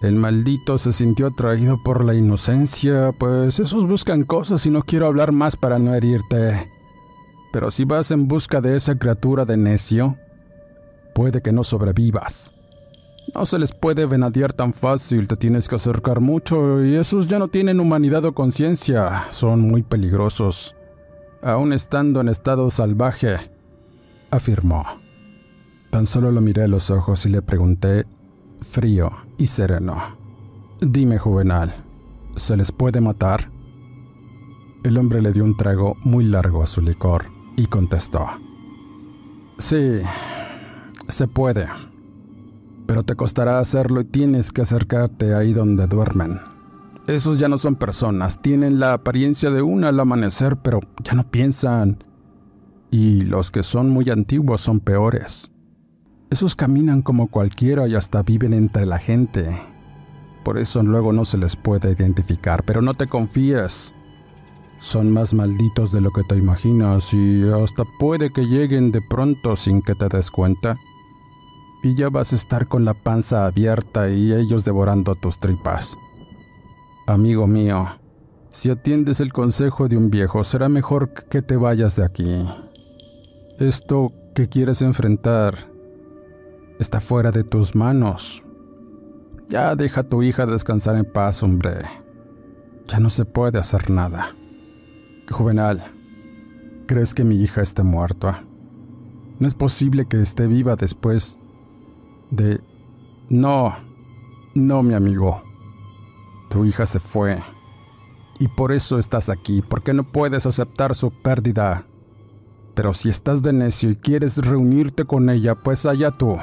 El 0.00 0.16
maldito 0.16 0.78
se 0.78 0.92
sintió 0.92 1.28
atraído 1.28 1.82
por 1.82 2.04
la 2.04 2.14
inocencia, 2.14 3.12
pues 3.18 3.58
esos 3.58 3.86
buscan 3.86 4.24
cosas 4.24 4.64
y 4.66 4.70
no 4.70 4.82
quiero 4.82 5.06
hablar 5.06 5.32
más 5.32 5.56
para 5.56 5.78
no 5.78 5.94
herirte. 5.94 6.70
Pero 7.52 7.70
si 7.70 7.84
vas 7.84 8.10
en 8.10 8.28
busca 8.28 8.60
de 8.60 8.76
esa 8.76 8.96
criatura 8.96 9.44
de 9.44 9.56
necio, 9.56 10.16
puede 11.14 11.40
que 11.42 11.52
no 11.52 11.64
sobrevivas. 11.64 12.54
No 13.34 13.46
se 13.46 13.58
les 13.58 13.72
puede 13.72 14.06
venadear 14.06 14.52
tan 14.52 14.72
fácil, 14.72 15.26
te 15.26 15.36
tienes 15.36 15.68
que 15.68 15.76
acercar 15.76 16.20
mucho 16.20 16.84
y 16.84 16.94
esos 16.94 17.26
ya 17.26 17.38
no 17.38 17.48
tienen 17.48 17.80
humanidad 17.80 18.24
o 18.26 18.34
conciencia, 18.34 19.24
son 19.30 19.62
muy 19.62 19.82
peligrosos 19.82 20.76
aún 21.44 21.72
estando 21.72 22.20
en 22.20 22.28
estado 22.28 22.70
salvaje, 22.70 23.36
afirmó. 24.30 24.84
Tan 25.90 26.06
solo 26.06 26.32
lo 26.32 26.40
miré 26.40 26.64
a 26.64 26.68
los 26.68 26.90
ojos 26.90 27.26
y 27.26 27.28
le 27.28 27.42
pregunté, 27.42 28.06
frío 28.62 29.12
y 29.36 29.46
sereno. 29.46 30.16
Dime, 30.80 31.18
Juvenal, 31.18 31.72
¿se 32.36 32.56
les 32.56 32.72
puede 32.72 33.00
matar? 33.00 33.50
El 34.82 34.98
hombre 34.98 35.22
le 35.22 35.32
dio 35.32 35.44
un 35.44 35.56
trago 35.56 35.96
muy 36.02 36.24
largo 36.24 36.62
a 36.62 36.66
su 36.66 36.80
licor 36.80 37.26
y 37.56 37.66
contestó. 37.66 38.26
Sí, 39.58 40.00
se 41.08 41.28
puede, 41.28 41.68
pero 42.86 43.02
te 43.02 43.14
costará 43.14 43.60
hacerlo 43.60 44.00
y 44.00 44.04
tienes 44.04 44.50
que 44.50 44.62
acercarte 44.62 45.34
ahí 45.34 45.52
donde 45.52 45.86
duermen. 45.86 46.40
Esos 47.06 47.36
ya 47.36 47.48
no 47.48 47.58
son 47.58 47.76
personas, 47.76 48.40
tienen 48.40 48.80
la 48.80 48.94
apariencia 48.94 49.50
de 49.50 49.60
una 49.60 49.88
al 49.88 50.00
amanecer, 50.00 50.56
pero 50.56 50.80
ya 51.02 51.12
no 51.12 51.30
piensan. 51.30 52.02
Y 52.90 53.22
los 53.22 53.50
que 53.50 53.62
son 53.62 53.90
muy 53.90 54.08
antiguos 54.08 54.62
son 54.62 54.80
peores. 54.80 55.52
Esos 56.30 56.56
caminan 56.56 57.02
como 57.02 57.28
cualquiera 57.28 57.86
y 57.86 57.94
hasta 57.94 58.22
viven 58.22 58.54
entre 58.54 58.86
la 58.86 58.98
gente. 58.98 59.54
Por 60.44 60.56
eso 60.56 60.82
luego 60.82 61.12
no 61.12 61.26
se 61.26 61.36
les 61.36 61.56
puede 61.56 61.92
identificar, 61.92 62.64
pero 62.64 62.80
no 62.80 62.94
te 62.94 63.06
confíes. 63.06 63.94
Son 64.78 65.12
más 65.12 65.34
malditos 65.34 65.92
de 65.92 66.00
lo 66.00 66.10
que 66.10 66.22
te 66.22 66.36
imaginas 66.36 67.12
y 67.12 67.42
hasta 67.50 67.84
puede 67.98 68.30
que 68.30 68.46
lleguen 68.46 68.92
de 68.92 69.02
pronto 69.02 69.56
sin 69.56 69.82
que 69.82 69.94
te 69.94 70.08
des 70.08 70.30
cuenta. 70.30 70.76
Y 71.82 71.94
ya 71.94 72.08
vas 72.08 72.32
a 72.32 72.36
estar 72.36 72.66
con 72.66 72.86
la 72.86 72.94
panza 72.94 73.44
abierta 73.44 74.08
y 74.08 74.32
ellos 74.32 74.64
devorando 74.64 75.14
tus 75.16 75.38
tripas. 75.38 75.98
Amigo 77.06 77.46
mío, 77.46 77.86
si 78.48 78.70
atiendes 78.70 79.20
el 79.20 79.30
consejo 79.30 79.88
de 79.88 79.98
un 79.98 80.08
viejo, 80.08 80.42
será 80.42 80.70
mejor 80.70 81.12
que 81.12 81.42
te 81.42 81.56
vayas 81.58 81.96
de 81.96 82.04
aquí. 82.04 82.46
Esto 83.58 84.10
que 84.34 84.48
quieres 84.48 84.80
enfrentar 84.80 85.54
está 86.78 87.00
fuera 87.00 87.30
de 87.30 87.44
tus 87.44 87.74
manos. 87.74 88.42
Ya 89.50 89.76
deja 89.76 90.00
a 90.00 90.08
tu 90.08 90.22
hija 90.22 90.46
descansar 90.46 90.96
en 90.96 91.04
paz, 91.04 91.42
hombre. 91.42 91.82
Ya 92.88 93.00
no 93.00 93.10
se 93.10 93.26
puede 93.26 93.58
hacer 93.58 93.90
nada. 93.90 94.34
Juvenal, 95.30 95.82
¿crees 96.86 97.12
que 97.12 97.24
mi 97.24 97.36
hija 97.36 97.60
esté 97.60 97.82
muerta? 97.82 98.44
No 99.38 99.46
es 99.46 99.54
posible 99.54 100.06
que 100.06 100.22
esté 100.22 100.46
viva 100.46 100.76
después 100.76 101.38
de... 102.30 102.62
No, 103.28 103.74
no, 104.54 104.82
mi 104.82 104.94
amigo. 104.94 105.42
Tu 106.54 106.64
hija 106.66 106.86
se 106.86 107.00
fue. 107.00 107.42
Y 108.38 108.46
por 108.46 108.70
eso 108.70 109.00
estás 109.00 109.28
aquí, 109.28 109.60
porque 109.60 109.92
no 109.92 110.04
puedes 110.04 110.46
aceptar 110.46 110.94
su 110.94 111.10
pérdida. 111.10 111.84
Pero 112.76 112.94
si 112.94 113.08
estás 113.08 113.42
de 113.42 113.52
necio 113.52 113.90
y 113.90 113.96
quieres 113.96 114.36
reunirte 114.36 115.04
con 115.04 115.30
ella, 115.30 115.56
pues 115.56 115.84
allá 115.84 116.12
tú, 116.12 116.36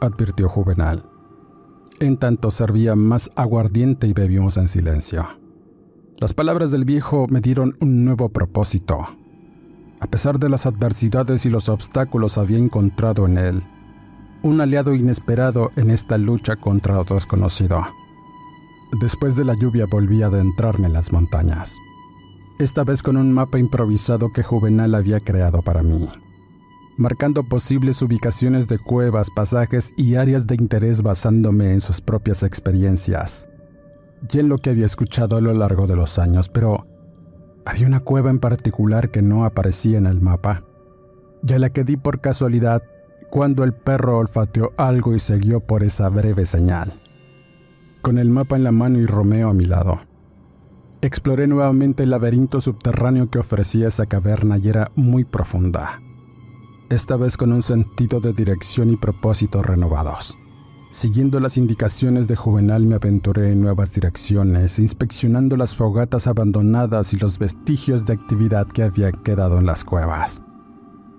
advirtió 0.00 0.48
Juvenal. 0.48 1.04
En 2.00 2.16
tanto 2.16 2.50
servía 2.50 2.96
más 2.96 3.30
aguardiente 3.36 4.06
y 4.06 4.14
bebimos 4.14 4.56
en 4.56 4.68
silencio. 4.68 5.26
Las 6.18 6.32
palabras 6.32 6.70
del 6.70 6.86
viejo 6.86 7.26
me 7.28 7.42
dieron 7.42 7.76
un 7.80 8.06
nuevo 8.06 8.30
propósito. 8.30 9.00
A 10.00 10.06
pesar 10.06 10.38
de 10.38 10.48
las 10.48 10.64
adversidades 10.64 11.44
y 11.44 11.50
los 11.50 11.68
obstáculos 11.68 12.38
había 12.38 12.56
encontrado 12.56 13.26
en 13.26 13.36
él 13.36 13.64
un 14.42 14.62
aliado 14.62 14.94
inesperado 14.94 15.72
en 15.76 15.90
esta 15.90 16.16
lucha 16.16 16.56
contra 16.56 16.94
lo 16.94 17.04
desconocido. 17.04 17.82
Después 18.92 19.34
de 19.34 19.44
la 19.44 19.54
lluvia 19.54 19.86
volví 19.86 20.22
a 20.22 20.26
adentrarme 20.26 20.86
en 20.86 20.92
las 20.92 21.12
montañas, 21.12 21.76
esta 22.58 22.84
vez 22.84 23.02
con 23.02 23.16
un 23.16 23.32
mapa 23.32 23.58
improvisado 23.58 24.32
que 24.32 24.44
Juvenal 24.44 24.94
había 24.94 25.18
creado 25.18 25.62
para 25.62 25.82
mí, 25.82 26.08
marcando 26.96 27.42
posibles 27.42 28.00
ubicaciones 28.02 28.68
de 28.68 28.78
cuevas, 28.78 29.28
pasajes 29.34 29.92
y 29.96 30.14
áreas 30.14 30.46
de 30.46 30.54
interés 30.54 31.02
basándome 31.02 31.72
en 31.72 31.80
sus 31.80 32.00
propias 32.00 32.44
experiencias 32.44 33.48
y 34.32 34.38
en 34.38 34.48
lo 34.48 34.58
que 34.58 34.70
había 34.70 34.86
escuchado 34.86 35.36
a 35.36 35.40
lo 35.40 35.52
largo 35.52 35.88
de 35.88 35.96
los 35.96 36.18
años, 36.20 36.48
pero 36.48 36.84
había 37.66 37.88
una 37.88 38.00
cueva 38.00 38.30
en 38.30 38.38
particular 38.38 39.10
que 39.10 39.22
no 39.22 39.44
aparecía 39.44 39.98
en 39.98 40.06
el 40.06 40.20
mapa, 40.20 40.62
y 41.46 41.52
a 41.52 41.58
la 41.58 41.70
que 41.70 41.82
di 41.82 41.96
por 41.96 42.20
casualidad 42.20 42.82
cuando 43.30 43.64
el 43.64 43.74
perro 43.74 44.18
olfateó 44.18 44.72
algo 44.76 45.14
y 45.14 45.18
siguió 45.18 45.60
por 45.60 45.82
esa 45.82 46.08
breve 46.08 46.46
señal 46.46 47.00
con 48.04 48.18
el 48.18 48.28
mapa 48.28 48.54
en 48.54 48.64
la 48.64 48.70
mano 48.70 48.98
y 49.00 49.06
Romeo 49.06 49.48
a 49.48 49.54
mi 49.54 49.64
lado. 49.64 49.98
Exploré 51.00 51.46
nuevamente 51.46 52.02
el 52.02 52.10
laberinto 52.10 52.60
subterráneo 52.60 53.30
que 53.30 53.38
ofrecía 53.38 53.88
esa 53.88 54.04
caverna 54.04 54.58
y 54.58 54.68
era 54.68 54.92
muy 54.94 55.24
profunda, 55.24 56.02
esta 56.90 57.16
vez 57.16 57.38
con 57.38 57.50
un 57.50 57.62
sentido 57.62 58.20
de 58.20 58.34
dirección 58.34 58.90
y 58.90 58.96
propósito 58.96 59.62
renovados. 59.62 60.36
Siguiendo 60.90 61.40
las 61.40 61.56
indicaciones 61.56 62.28
de 62.28 62.36
Juvenal 62.36 62.84
me 62.84 62.96
aventuré 62.96 63.52
en 63.52 63.62
nuevas 63.62 63.90
direcciones, 63.90 64.78
inspeccionando 64.78 65.56
las 65.56 65.74
fogatas 65.74 66.26
abandonadas 66.26 67.14
y 67.14 67.16
los 67.16 67.38
vestigios 67.38 68.04
de 68.04 68.12
actividad 68.12 68.66
que 68.66 68.82
había 68.82 69.12
quedado 69.12 69.58
en 69.58 69.64
las 69.64 69.82
cuevas. 69.82 70.42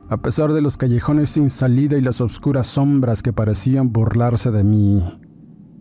A 0.08 0.18
pesar 0.18 0.54
de 0.54 0.62
los 0.62 0.78
callejones 0.78 1.32
sin 1.32 1.50
salida 1.50 1.98
y 1.98 2.02
las 2.02 2.22
oscuras 2.22 2.68
sombras 2.68 3.24
que 3.24 3.34
parecían 3.34 3.92
burlarse 3.92 4.52
de 4.52 4.64
mí, 4.64 5.04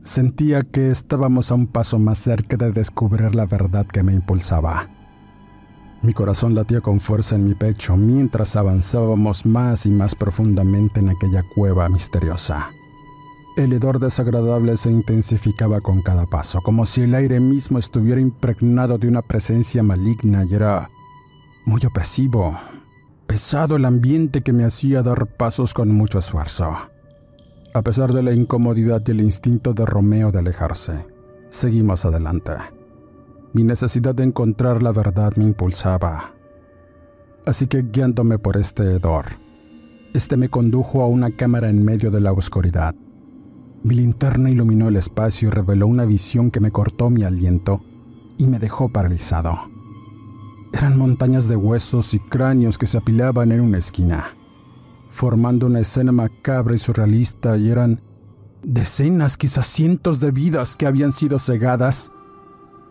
sentía 0.05 0.63
que 0.63 0.91
estábamos 0.91 1.51
a 1.51 1.55
un 1.55 1.67
paso 1.67 1.99
más 1.99 2.19
cerca 2.19 2.57
de 2.57 2.71
descubrir 2.71 3.35
la 3.35 3.47
verdad 3.47 3.87
que 3.87 4.03
me 4.03 4.13
impulsaba. 4.13 4.89
Mi 6.03 6.13
corazón 6.13 6.55
latía 6.55 6.83
con 6.83 7.01
fuerza 7.01 7.37
en 7.37 7.45
mi 7.45 7.55
pecho 7.55 7.97
mientras 7.97 8.57
avanzábamos 8.57 9.47
más 9.47 9.87
y 9.87 9.91
más 9.91 10.15
profundamente 10.15 11.01
en 11.01 11.09
aquella 11.09 11.43
cueva 11.55 11.89
misteriosa. 11.89 12.71
El 13.57 13.73
hedor 13.73 13.99
desagradable 13.99 14.77
se 14.77 14.91
intensificaba 14.91 15.81
con 15.81 16.03
cada 16.03 16.27
paso, 16.27 16.61
como 16.61 16.85
si 16.85 17.03
el 17.03 17.15
aire 17.15 17.41
mismo 17.41 17.79
estuviera 17.79 18.21
impregnado 18.21 18.99
de 18.99 19.09
una 19.09 19.23
presencia 19.23 19.83
maligna 19.83 20.45
y 20.45 20.55
era 20.55 20.91
muy 21.65 21.81
opresivo, 21.87 22.59
pesado 23.27 23.77
el 23.77 23.87
ambiente 23.87 24.43
que 24.43 24.53
me 24.53 24.65
hacía 24.65 25.03
dar 25.03 25.27
pasos 25.37 25.73
con 25.73 25.91
mucho 25.91 26.19
esfuerzo. 26.19 26.77
A 27.77 27.83
pesar 27.83 28.13
de 28.13 28.23
la 28.23 28.33
incomodidad 28.33 29.03
y 29.05 29.11
el 29.11 29.21
instinto 29.21 29.75
de 29.75 29.85
Romeo 29.85 30.31
de 30.31 30.39
alejarse, 30.39 31.09
seguimos 31.49 32.05
adelante. 32.05 32.53
Mi 33.53 33.65
necesidad 33.65 34.15
de 34.15 34.23
encontrar 34.23 34.81
la 34.81 34.93
verdad 34.93 35.33
me 35.35 35.43
impulsaba. 35.43 36.37
Así 37.45 37.67
que 37.67 37.83
guiándome 37.83 38.39
por 38.39 38.57
este 38.57 38.85
hedor, 38.85 39.25
este 40.13 40.37
me 40.37 40.49
condujo 40.49 41.03
a 41.03 41.09
una 41.09 41.35
cámara 41.35 41.69
en 41.69 41.85
medio 41.85 42.13
de 42.13 42.21
la 42.21 42.31
oscuridad. 42.31 42.95
Mi 43.83 43.97
linterna 43.97 44.51
iluminó 44.51 44.87
el 44.87 44.97
espacio 44.97 45.49
y 45.49 45.51
reveló 45.51 45.89
una 45.89 46.05
visión 46.05 46.53
que 46.53 46.61
me 46.61 46.71
cortó 46.71 47.11
mi 47.11 47.25
aliento 47.25 47.83
y 48.39 48.47
me 48.47 48.61
dejó 48.61 48.89
paralizado. 48.89 49.59
Eran 50.73 50.97
montañas 50.97 51.49
de 51.49 51.57
huesos 51.57 52.15
y 52.15 52.21
cráneos 52.21 52.79
que 52.79 52.87
se 52.87 52.99
apilaban 52.99 53.51
en 53.51 53.61
una 53.63 53.79
esquina, 53.79 54.27
formando 55.15 55.67
una 55.67 55.81
escena 55.81 56.13
macabra 56.13 56.75
y 56.75 56.79
surrealista 56.79 57.57
y 57.57 57.71
eran 57.71 58.01
decenas, 58.63 59.37
quizás 59.37 59.67
cientos 59.67 60.21
de 60.21 60.31
vidas 60.31 60.77
que 60.77 60.87
habían 60.87 61.13
sido 61.13 61.39
cegadas 61.39 62.13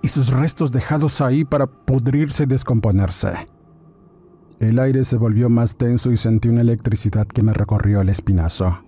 y 0.02 0.08
sus 0.08 0.32
restos 0.32 0.72
dejados 0.72 1.22
ahí 1.22 1.46
para 1.46 1.68
pudrirse 1.68 2.44
y 2.44 2.48
descomponerse. 2.48 3.34
El 4.60 4.80
aire 4.80 5.04
se 5.04 5.18
volvió 5.18 5.50
más 5.50 5.76
tenso 5.76 6.12
y 6.12 6.18
sentí 6.18 6.50
una 6.50 6.62
electricidad 6.62 7.28
que 7.28 7.44
me 7.44 7.54
recorrió 7.54 8.02
el 8.02 8.10
espinazo 8.10 8.84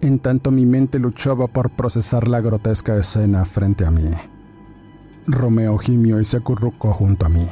en 0.00 0.18
tanto 0.18 0.50
mi 0.50 0.66
mente 0.66 0.98
luchaba 0.98 1.46
por 1.46 1.70
procesar 1.70 2.28
la 2.28 2.40
grotesca 2.40 2.96
escena 2.96 3.44
frente 3.44 3.84
a 3.84 3.90
mí. 3.90 4.10
Romeo 5.26 5.78
gimió 5.78 6.20
y 6.20 6.24
se 6.24 6.36
acurrucó 6.36 6.92
junto 6.92 7.26
a 7.26 7.28
mí. 7.28 7.48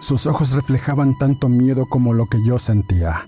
Sus 0.00 0.26
ojos 0.26 0.52
reflejaban 0.52 1.16
tanto 1.18 1.48
miedo 1.48 1.86
como 1.88 2.12
lo 2.12 2.26
que 2.26 2.44
yo 2.44 2.58
sentía. 2.58 3.26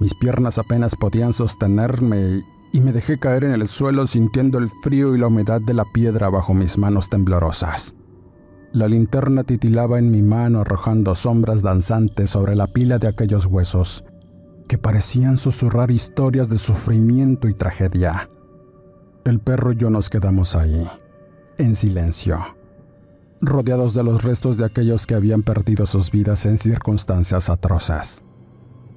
Mis 0.00 0.14
piernas 0.14 0.58
apenas 0.58 0.96
podían 0.96 1.32
sostenerme 1.32 2.42
y 2.72 2.80
me 2.80 2.92
dejé 2.92 3.18
caer 3.18 3.44
en 3.44 3.52
el 3.52 3.68
suelo 3.68 4.06
sintiendo 4.06 4.58
el 4.58 4.70
frío 4.82 5.14
y 5.14 5.18
la 5.18 5.26
humedad 5.26 5.60
de 5.60 5.74
la 5.74 5.84
piedra 5.92 6.30
bajo 6.30 6.54
mis 6.54 6.78
manos 6.78 7.08
temblorosas. 7.08 7.94
La 8.72 8.88
linterna 8.88 9.44
titilaba 9.44 9.98
en 9.98 10.10
mi 10.10 10.22
mano 10.22 10.62
arrojando 10.62 11.14
sombras 11.14 11.62
danzantes 11.62 12.30
sobre 12.30 12.56
la 12.56 12.66
pila 12.66 12.98
de 12.98 13.08
aquellos 13.08 13.46
huesos 13.46 14.02
que 14.66 14.78
parecían 14.78 15.36
susurrar 15.36 15.90
historias 15.90 16.48
de 16.48 16.56
sufrimiento 16.56 17.46
y 17.48 17.52
tragedia. 17.52 18.30
El 19.26 19.40
perro 19.40 19.72
y 19.72 19.76
yo 19.76 19.90
nos 19.90 20.08
quedamos 20.08 20.56
ahí, 20.56 20.88
en 21.58 21.76
silencio, 21.76 22.38
rodeados 23.42 23.92
de 23.92 24.02
los 24.02 24.22
restos 24.22 24.56
de 24.56 24.64
aquellos 24.64 25.06
que 25.06 25.14
habían 25.14 25.42
perdido 25.42 25.84
sus 25.84 26.10
vidas 26.10 26.46
en 26.46 26.56
circunstancias 26.56 27.50
atroces. 27.50 28.24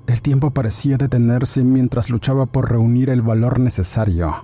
El 0.08 0.22
tiempo 0.22 0.52
parecía 0.52 0.98
detenerse 0.98 1.63
mientras 1.63 2.10
luchaba 2.10 2.46
por 2.46 2.70
reunir 2.70 3.10
el 3.10 3.22
valor 3.22 3.60
necesario 3.60 4.36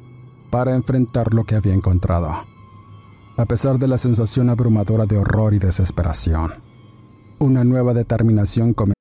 para 0.50 0.74
enfrentar 0.74 1.34
lo 1.34 1.43
que 1.43 1.56
había 1.56 1.74
encontrado, 1.74 2.30
a 3.38 3.45
pesar 3.45 3.78
de 3.78 3.88
la 3.88 3.97
sensación 3.97 4.50
abrumadora 4.50 5.06
de 5.06 5.17
horror 5.17 5.54
y 5.54 5.60
desesperación. 5.60 6.52
Una 7.39 7.63
nueva 7.63 7.93
determinación 7.93 8.74
comenzó 8.74 9.01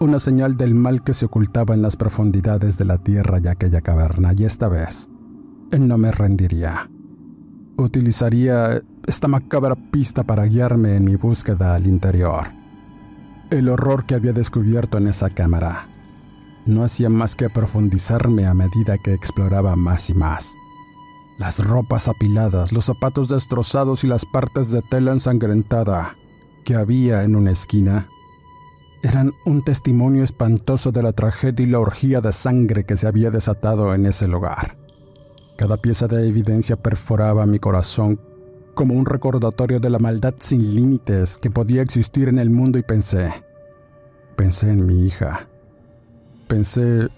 Una 0.00 0.18
señal 0.18 0.56
del 0.56 0.74
mal 0.74 1.02
que 1.04 1.12
se 1.12 1.26
ocultaba 1.26 1.74
en 1.74 1.82
las 1.82 1.94
profundidades 1.96 2.78
de 2.78 2.86
la 2.86 2.96
tierra 2.96 3.38
y 3.38 3.48
aquella 3.48 3.82
caverna, 3.82 4.32
y 4.34 4.44
esta 4.44 4.68
vez 4.68 5.10
no 5.78 5.98
me 5.98 6.10
rendiría. 6.10 6.90
Utilizaría 7.76 8.82
esta 9.06 9.28
macabra 9.28 9.76
pista 9.76 10.24
para 10.24 10.46
guiarme 10.46 10.96
en 10.96 11.04
mi 11.04 11.16
búsqueda 11.16 11.74
al 11.74 11.86
interior. 11.86 12.48
El 13.50 13.68
horror 13.68 14.06
que 14.06 14.14
había 14.14 14.32
descubierto 14.32 14.96
en 14.96 15.06
esa 15.06 15.28
cámara 15.28 15.88
no 16.64 16.82
hacía 16.82 17.10
más 17.10 17.36
que 17.36 17.50
profundizarme 17.50 18.46
a 18.46 18.54
medida 18.54 18.96
que 18.98 19.12
exploraba 19.12 19.76
más 19.76 20.08
y 20.08 20.14
más. 20.14 20.54
Las 21.38 21.64
ropas 21.64 22.08
apiladas, 22.08 22.72
los 22.72 22.86
zapatos 22.86 23.28
destrozados 23.28 24.04
y 24.04 24.06
las 24.06 24.24
partes 24.24 24.70
de 24.70 24.82
tela 24.82 25.12
ensangrentada 25.12 26.16
que 26.64 26.74
había 26.74 27.22
en 27.24 27.36
una 27.36 27.50
esquina 27.50 28.08
eran 29.02 29.32
un 29.46 29.62
testimonio 29.62 30.22
espantoso 30.22 30.92
de 30.92 31.02
la 31.02 31.12
tragedia 31.12 31.64
y 31.64 31.68
la 31.68 31.80
orgía 31.80 32.20
de 32.20 32.32
sangre 32.32 32.84
que 32.84 32.96
se 32.96 33.06
había 33.06 33.30
desatado 33.30 33.94
en 33.94 34.06
ese 34.06 34.28
lugar. 34.28 34.76
Cada 35.56 35.76
pieza 35.76 36.06
de 36.06 36.28
evidencia 36.28 36.76
perforaba 36.76 37.46
mi 37.46 37.58
corazón 37.58 38.20
como 38.74 38.94
un 38.94 39.06
recordatorio 39.06 39.80
de 39.80 39.90
la 39.90 39.98
maldad 39.98 40.34
sin 40.38 40.74
límites 40.74 41.38
que 41.38 41.50
podía 41.50 41.82
existir 41.82 42.28
en 42.28 42.38
el 42.38 42.50
mundo 42.50 42.78
y 42.78 42.82
pensé, 42.82 43.30
pensé 44.36 44.70
en 44.70 44.86
mi 44.86 45.06
hija. 45.06 45.48
Pensé 46.48 47.08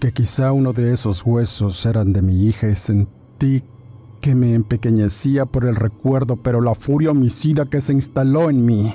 que 0.00 0.12
quizá 0.12 0.52
uno 0.52 0.72
de 0.72 0.92
esos 0.92 1.24
huesos 1.24 1.84
eran 1.86 2.12
de 2.12 2.22
mi 2.22 2.46
hija 2.46 2.68
y 2.68 2.74
sentí 2.74 3.62
que 4.20 4.34
me 4.34 4.54
empequeñecía 4.54 5.46
por 5.46 5.66
el 5.66 5.74
recuerdo, 5.74 6.36
pero 6.36 6.60
la 6.60 6.74
furia 6.74 7.10
homicida 7.10 7.66
que 7.66 7.80
se 7.80 7.92
instaló 7.92 8.48
en 8.48 8.64
mí 8.64 8.94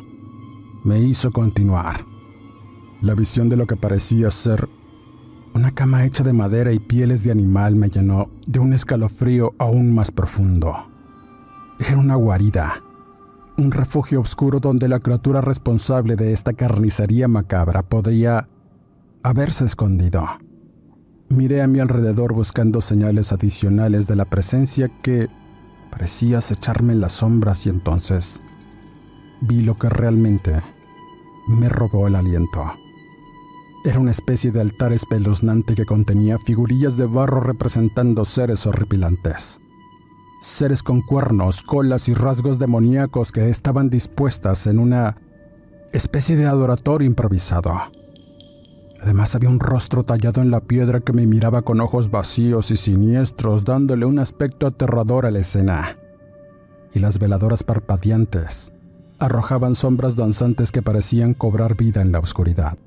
me 0.84 1.00
hizo 1.00 1.32
continuar. 1.32 2.06
La 3.02 3.14
visión 3.14 3.50
de 3.50 3.58
lo 3.58 3.68
que 3.68 3.76
parecía 3.76 4.32
ser 4.32 4.68
una 5.54 5.72
cama 5.72 6.06
hecha 6.06 6.24
de 6.24 6.34
madera 6.34 6.72
y 6.72 6.80
pieles 6.80 7.24
de 7.24 7.32
animal 7.32 7.76
me 7.76 7.90
llenó 7.90 8.30
de 8.46 8.60
un 8.60 8.74
escalofrío 8.74 9.54
aún 9.58 9.92
más 9.92 10.12
profundo. 10.12 10.76
Era 11.80 11.98
una 11.98 12.16
guarida, 12.16 12.76
un 13.58 13.72
refugio 13.72 14.22
oscuro 14.22 14.60
donde 14.60 14.88
la 14.88 15.00
criatura 15.00 15.42
responsable 15.42 16.16
de 16.16 16.32
esta 16.32 16.54
carnicería 16.54 17.28
macabra 17.28 17.82
podía 17.82 18.48
haberse 19.24 19.66
escondido. 19.66 20.26
Miré 21.30 21.62
a 21.62 21.68
mi 21.68 21.80
alrededor 21.80 22.34
buscando 22.34 22.80
señales 22.80 23.34
adicionales 23.34 24.06
de 24.08 24.16
la 24.16 24.26
presencia 24.26 24.90
que 25.02 25.28
parecía 25.90 26.38
acecharme 26.38 26.94
en 26.94 27.02
las 27.02 27.14
sombras 27.14 27.66
y 27.66 27.70
entonces 27.70 28.44
vi 29.42 29.62
lo 29.62 29.76
que 29.76 29.90
realmente 29.90 30.62
me 31.48 31.70
robó 31.70 32.08
el 32.08 32.16
aliento. 32.16 32.74
Era 33.86 34.00
una 34.00 34.12
especie 34.12 34.52
de 34.52 34.62
altar 34.62 34.92
espeluznante 34.92 35.76
que 35.76 35.86
contenía 35.86 36.38
figurillas 36.38 36.98
de 36.98 37.06
barro 37.06 37.40
representando 37.40 38.26
seres 38.26 38.66
horripilantes. 38.66 39.62
seres 40.40 40.84
con 40.84 41.02
cuernos, 41.02 41.64
colas 41.64 42.08
y 42.10 42.14
rasgos 42.14 42.60
demoníacos 42.60 43.32
que 43.32 43.50
estaban 43.50 43.90
dispuestas 43.90 44.68
en 44.68 44.78
una 44.78 45.18
especie 45.94 46.36
de 46.36 46.46
adoratorio 46.46 47.08
improvisado. 47.08 47.74
Además 49.02 49.34
había 49.34 49.50
un 49.50 49.60
rostro 49.60 50.04
tallado 50.04 50.42
en 50.42 50.52
la 50.52 50.60
piedra 50.60 51.00
que 51.00 51.12
me 51.12 51.26
miraba 51.26 51.64
con 51.64 51.82
ojos 51.82 52.12
vacíos 52.12 52.70
y 52.70 52.78
siniestros, 52.78 53.64
dándole 53.64 54.06
un 54.06 54.20
aspecto 54.20 54.68
aterrador 54.68 55.26
a 55.26 55.32
la 55.32 55.40
escena. 55.40 55.98
Y 56.94 57.00
las 57.00 57.18
veladoras 57.18 57.64
parpadeantes 57.64 58.74
arrojaban 59.20 59.76
sombras 59.76 60.16
danzantes 60.16 60.72
que 60.72 60.82
parecían 60.82 61.34
cobrar 61.34 61.76
vida 61.76 62.02
en 62.02 62.12
la 62.12 62.20
oscuridad, 62.20 62.78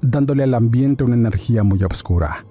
dándole 0.00 0.42
al 0.42 0.54
ambiente 0.54 1.04
una 1.04 1.14
energía 1.14 1.62
muy 1.62 1.82
oscura. 1.84 2.46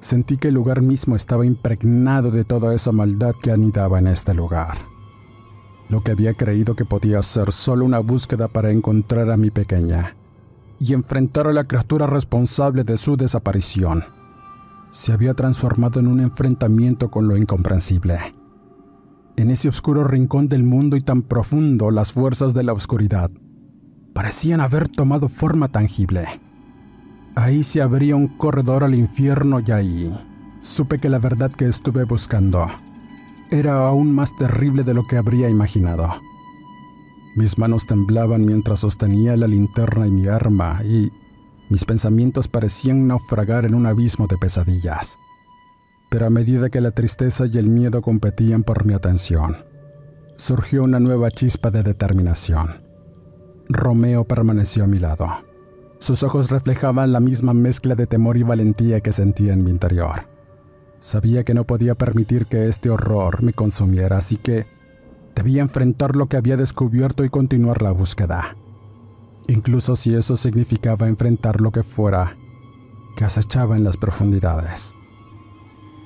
Sentí 0.00 0.36
que 0.36 0.48
el 0.48 0.54
lugar 0.54 0.82
mismo 0.82 1.16
estaba 1.16 1.46
impregnado 1.46 2.30
de 2.30 2.44
toda 2.44 2.74
esa 2.74 2.92
maldad 2.92 3.32
que 3.42 3.50
anidaba 3.50 3.98
en 3.98 4.08
este 4.08 4.34
lugar. 4.34 4.76
Lo 5.88 6.02
que 6.02 6.12
había 6.12 6.34
creído 6.34 6.74
que 6.74 6.84
podía 6.84 7.22
ser 7.22 7.52
solo 7.52 7.84
una 7.84 8.00
búsqueda 8.00 8.48
para 8.48 8.70
encontrar 8.70 9.30
a 9.30 9.36
mi 9.36 9.50
pequeña 9.50 10.16
y 10.78 10.92
enfrentar 10.92 11.46
a 11.46 11.52
la 11.52 11.64
criatura 11.64 12.06
responsable 12.06 12.84
de 12.84 12.96
su 12.96 13.16
desaparición 13.16 14.04
se 14.96 15.12
había 15.12 15.34
transformado 15.34 16.00
en 16.00 16.06
un 16.06 16.20
enfrentamiento 16.20 17.10
con 17.10 17.28
lo 17.28 17.36
incomprensible. 17.36 18.18
En 19.36 19.50
ese 19.50 19.68
oscuro 19.68 20.04
rincón 20.04 20.48
del 20.48 20.64
mundo 20.64 20.96
y 20.96 21.02
tan 21.02 21.22
profundo, 21.22 21.90
las 21.90 22.12
fuerzas 22.12 22.54
de 22.54 22.62
la 22.62 22.72
oscuridad 22.72 23.30
parecían 24.14 24.62
haber 24.62 24.88
tomado 24.88 25.28
forma 25.28 25.68
tangible. 25.68 26.24
Ahí 27.34 27.62
se 27.62 27.82
abría 27.82 28.16
un 28.16 28.28
corredor 28.28 28.82
al 28.82 28.94
infierno 28.94 29.60
y 29.60 29.70
ahí 29.70 30.14
supe 30.62 30.98
que 30.98 31.10
la 31.10 31.18
verdad 31.18 31.50
que 31.50 31.68
estuve 31.68 32.04
buscando 32.04 32.66
era 33.50 33.86
aún 33.86 34.12
más 34.14 34.34
terrible 34.34 34.84
de 34.84 34.94
lo 34.94 35.06
que 35.06 35.18
habría 35.18 35.50
imaginado. 35.50 36.08
Mis 37.36 37.58
manos 37.58 37.84
temblaban 37.86 38.46
mientras 38.46 38.80
sostenía 38.80 39.36
la 39.36 39.46
linterna 39.46 40.06
y 40.06 40.10
mi 40.10 40.26
arma 40.28 40.80
y 40.82 41.12
mis 41.68 41.84
pensamientos 41.84 42.48
parecían 42.48 43.06
naufragar 43.06 43.66
en 43.66 43.74
un 43.74 43.84
abismo 43.84 44.26
de 44.26 44.38
pesadillas. 44.38 45.18
Pero 46.10 46.26
a 46.26 46.30
medida 46.30 46.70
que 46.70 46.80
la 46.80 46.92
tristeza 46.92 47.46
y 47.46 47.58
el 47.58 47.68
miedo 47.68 48.02
competían 48.02 48.62
por 48.62 48.84
mi 48.84 48.94
atención, 48.94 49.56
surgió 50.36 50.84
una 50.84 51.00
nueva 51.00 51.30
chispa 51.30 51.70
de 51.70 51.82
determinación. 51.82 52.82
Romeo 53.68 54.24
permaneció 54.24 54.84
a 54.84 54.86
mi 54.86 54.98
lado. 54.98 55.26
Sus 55.98 56.22
ojos 56.22 56.50
reflejaban 56.50 57.12
la 57.12 57.20
misma 57.20 57.54
mezcla 57.54 57.94
de 57.94 58.06
temor 58.06 58.36
y 58.36 58.42
valentía 58.42 59.00
que 59.00 59.12
sentía 59.12 59.52
en 59.52 59.64
mi 59.64 59.70
interior. 59.70 60.28
Sabía 61.00 61.44
que 61.44 61.54
no 61.54 61.64
podía 61.64 61.94
permitir 61.94 62.46
que 62.46 62.68
este 62.68 62.90
horror 62.90 63.42
me 63.42 63.52
consumiera, 63.52 64.18
así 64.18 64.36
que 64.36 64.66
debía 65.34 65.62
enfrentar 65.62 66.16
lo 66.16 66.26
que 66.26 66.36
había 66.36 66.56
descubierto 66.56 67.24
y 67.24 67.30
continuar 67.30 67.82
la 67.82 67.92
búsqueda. 67.92 68.56
Incluso 69.48 69.96
si 69.96 70.14
eso 70.14 70.36
significaba 70.36 71.08
enfrentar 71.08 71.60
lo 71.60 71.70
que 71.70 71.82
fuera 71.82 72.36
que 73.16 73.24
acechaba 73.24 73.76
en 73.76 73.84
las 73.84 73.96
profundidades. 73.96 74.94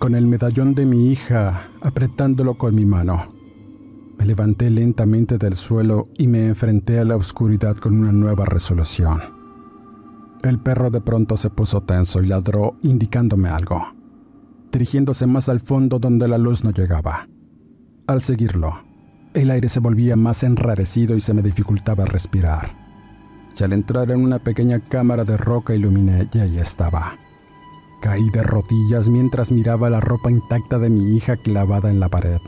Con 0.01 0.15
el 0.15 0.27
medallón 0.27 0.75
de 0.75 0.87
mi 0.87 1.13
hija 1.13 1.69
apretándolo 1.83 2.57
con 2.57 2.75
mi 2.75 2.87
mano, 2.87 3.35
me 4.17 4.25
levanté 4.25 4.71
lentamente 4.71 5.37
del 5.37 5.55
suelo 5.55 6.09
y 6.17 6.27
me 6.27 6.47
enfrenté 6.47 6.99
a 6.99 7.05
la 7.05 7.17
oscuridad 7.17 7.77
con 7.77 8.01
una 8.01 8.11
nueva 8.11 8.47
resolución. 8.47 9.21
El 10.43 10.59
perro 10.59 10.91
de 10.91 11.03
pronto 11.03 11.37
se 11.37 11.51
puso 11.51 11.83
tenso 11.83 12.23
y 12.23 12.29
ladró 12.29 12.79
indicándome 12.81 13.51
algo, 13.51 13.93
dirigiéndose 14.73 15.27
más 15.27 15.51
al 15.51 15.61
fondo 15.61 15.99
donde 15.99 16.29
la 16.29 16.39
luz 16.39 16.65
no 16.65 16.71
llegaba. 16.71 17.29
Al 18.07 18.23
seguirlo, 18.23 18.83
el 19.35 19.51
aire 19.51 19.69
se 19.69 19.81
volvía 19.81 20.17
más 20.17 20.43
enrarecido 20.45 21.15
y 21.15 21.21
se 21.21 21.35
me 21.35 21.43
dificultaba 21.43 22.07
respirar. 22.07 22.75
Y 23.55 23.63
al 23.65 23.75
entrar 23.75 24.11
en 24.11 24.25
una 24.25 24.39
pequeña 24.39 24.81
cámara 24.81 25.27
de 25.27 25.37
roca 25.37 25.75
iluminé 25.75 26.31
y 26.33 26.39
ahí 26.39 26.57
estaba. 26.57 27.19
Caí 28.01 28.31
de 28.31 28.43
rodillas 28.43 29.09
mientras 29.09 29.53
miraba 29.53 29.91
la 29.91 30.01
ropa 30.01 30.31
intacta 30.31 30.79
de 30.79 30.91
mi 30.91 31.17
hija 31.17 31.37
clavada 31.37 31.91
en 31.91 32.01
la 32.01 32.09
pared. 32.09 32.41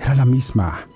Era 0.00 0.14
la 0.14 0.24
misma, 0.24 0.86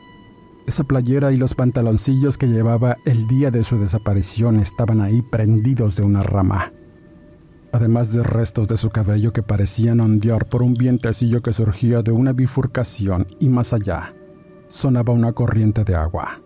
esa 0.70 0.84
playera 0.84 1.32
y 1.32 1.36
los 1.36 1.54
pantaloncillos 1.54 2.38
que 2.38 2.46
llevaba 2.46 2.98
el 3.04 3.26
día 3.26 3.50
de 3.50 3.64
su 3.64 3.76
desaparición 3.76 4.60
estaban 4.60 5.00
ahí 5.00 5.20
prendidos 5.20 5.96
de 5.96 6.04
una 6.04 6.22
rama. 6.22 6.72
Además 7.72 8.12
de 8.12 8.22
restos 8.22 8.68
de 8.68 8.76
su 8.76 8.90
cabello 8.90 9.32
que 9.32 9.42
parecían 9.42 9.98
ondear 9.98 10.48
por 10.48 10.62
un 10.62 10.74
vientecillo 10.74 11.42
que 11.42 11.52
surgía 11.52 12.02
de 12.02 12.12
una 12.12 12.32
bifurcación 12.32 13.26
y 13.40 13.48
más 13.48 13.72
allá, 13.72 14.14
sonaba 14.68 15.12
una 15.12 15.32
corriente 15.32 15.82
de 15.82 15.96
agua. 15.96 16.40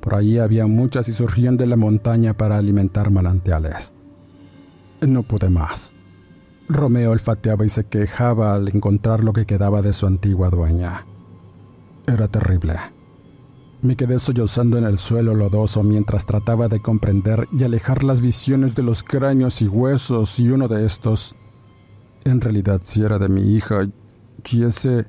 Por 0.00 0.14
allí 0.14 0.38
había 0.38 0.68
muchas 0.68 1.08
y 1.08 1.12
surgían 1.12 1.56
de 1.56 1.66
la 1.66 1.76
montaña 1.76 2.36
para 2.36 2.56
alimentar 2.56 3.10
manantiales. 3.10 3.92
No 5.00 5.24
pude 5.24 5.50
más. 5.50 5.92
Romeo 6.70 7.10
olfateaba 7.10 7.66
y 7.66 7.68
se 7.68 7.84
quejaba 7.84 8.54
al 8.54 8.68
encontrar 8.68 9.24
lo 9.24 9.32
que 9.32 9.44
quedaba 9.44 9.82
de 9.82 9.92
su 9.92 10.06
antigua 10.06 10.50
dueña. 10.50 11.04
Era 12.06 12.28
terrible. 12.28 12.76
Me 13.82 13.96
quedé 13.96 14.20
sollozando 14.20 14.78
en 14.78 14.84
el 14.84 14.98
suelo 14.98 15.34
lodoso 15.34 15.82
mientras 15.82 16.26
trataba 16.26 16.68
de 16.68 16.80
comprender 16.80 17.48
y 17.50 17.64
alejar 17.64 18.04
las 18.04 18.20
visiones 18.20 18.76
de 18.76 18.84
los 18.84 19.02
cráneos 19.02 19.62
y 19.62 19.68
huesos 19.68 20.38
y 20.38 20.50
uno 20.50 20.68
de 20.68 20.86
estos, 20.86 21.34
en 22.24 22.40
realidad 22.40 22.82
si 22.84 23.02
era 23.02 23.18
de 23.18 23.28
mi 23.28 23.52
hija, 23.52 23.88
y 24.52 24.62
ese 24.62 25.06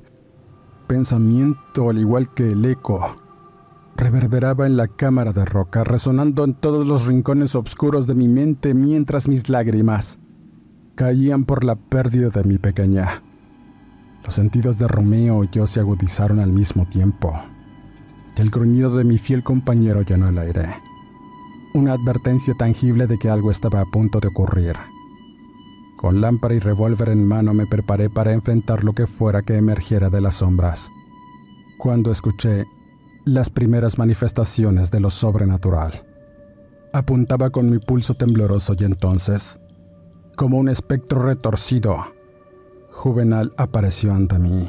pensamiento, 0.88 1.90
al 1.90 1.98
igual 1.98 2.32
que 2.34 2.52
el 2.52 2.64
eco, 2.64 3.14
reverberaba 3.94 4.66
en 4.66 4.76
la 4.76 4.88
cámara 4.88 5.32
de 5.32 5.44
roca, 5.44 5.84
resonando 5.84 6.42
en 6.42 6.54
todos 6.54 6.86
los 6.86 7.06
rincones 7.06 7.54
oscuros 7.54 8.08
de 8.08 8.14
mi 8.14 8.26
mente 8.26 8.74
mientras 8.74 9.28
mis 9.28 9.48
lágrimas 9.48 10.18
caían 10.94 11.44
por 11.44 11.64
la 11.64 11.76
pérdida 11.76 12.30
de 12.30 12.44
mi 12.44 12.58
pequeña. 12.58 13.22
Los 14.24 14.34
sentidos 14.34 14.78
de 14.78 14.88
Romeo 14.88 15.44
y 15.44 15.48
yo 15.50 15.66
se 15.66 15.80
agudizaron 15.80 16.40
al 16.40 16.52
mismo 16.52 16.86
tiempo 16.86 17.32
el 18.36 18.50
gruñido 18.50 18.96
de 18.96 19.04
mi 19.04 19.18
fiel 19.18 19.42
compañero 19.42 20.02
llenó 20.02 20.28
el 20.28 20.38
aire. 20.38 20.70
Una 21.74 21.92
advertencia 21.92 22.54
tangible 22.54 23.06
de 23.06 23.18
que 23.18 23.28
algo 23.28 23.50
estaba 23.50 23.80
a 23.80 23.86
punto 23.86 24.20
de 24.20 24.28
ocurrir. 24.28 24.74
Con 25.96 26.20
lámpara 26.20 26.54
y 26.54 26.58
revólver 26.58 27.10
en 27.10 27.26
mano 27.26 27.52
me 27.52 27.66
preparé 27.66 28.08
para 28.08 28.32
enfrentar 28.32 28.84
lo 28.84 28.94
que 28.94 29.06
fuera 29.06 29.42
que 29.42 29.56
emergiera 29.56 30.08
de 30.08 30.20
las 30.20 30.36
sombras. 30.36 30.90
Cuando 31.78 32.10
escuché 32.10 32.64
las 33.24 33.50
primeras 33.50 33.98
manifestaciones 33.98 34.90
de 34.90 35.00
lo 35.00 35.10
sobrenatural. 35.10 36.06
Apuntaba 36.92 37.50
con 37.50 37.70
mi 37.70 37.78
pulso 37.78 38.14
tembloroso 38.14 38.74
y 38.78 38.84
entonces, 38.84 39.60
como 40.42 40.58
un 40.58 40.68
espectro 40.68 41.22
retorcido, 41.22 41.98
Juvenal 42.90 43.54
apareció 43.56 44.12
ante 44.12 44.40
mí. 44.40 44.68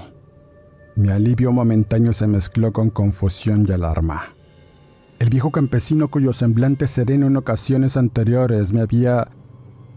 Mi 0.96 1.10
alivio 1.10 1.52
momentáneo 1.52 2.14
se 2.14 2.28
mezcló 2.28 2.72
con 2.72 2.92
confusión 2.92 3.66
y 3.68 3.72
alarma. 3.72 4.36
El 5.18 5.32
viejo 5.32 5.50
campesino 5.50 6.10
cuyo 6.10 6.32
semblante 6.32 6.86
sereno 6.86 7.26
en 7.26 7.38
ocasiones 7.38 7.98
anteriores 7.98 8.72
me 8.72 8.82
había 8.82 9.30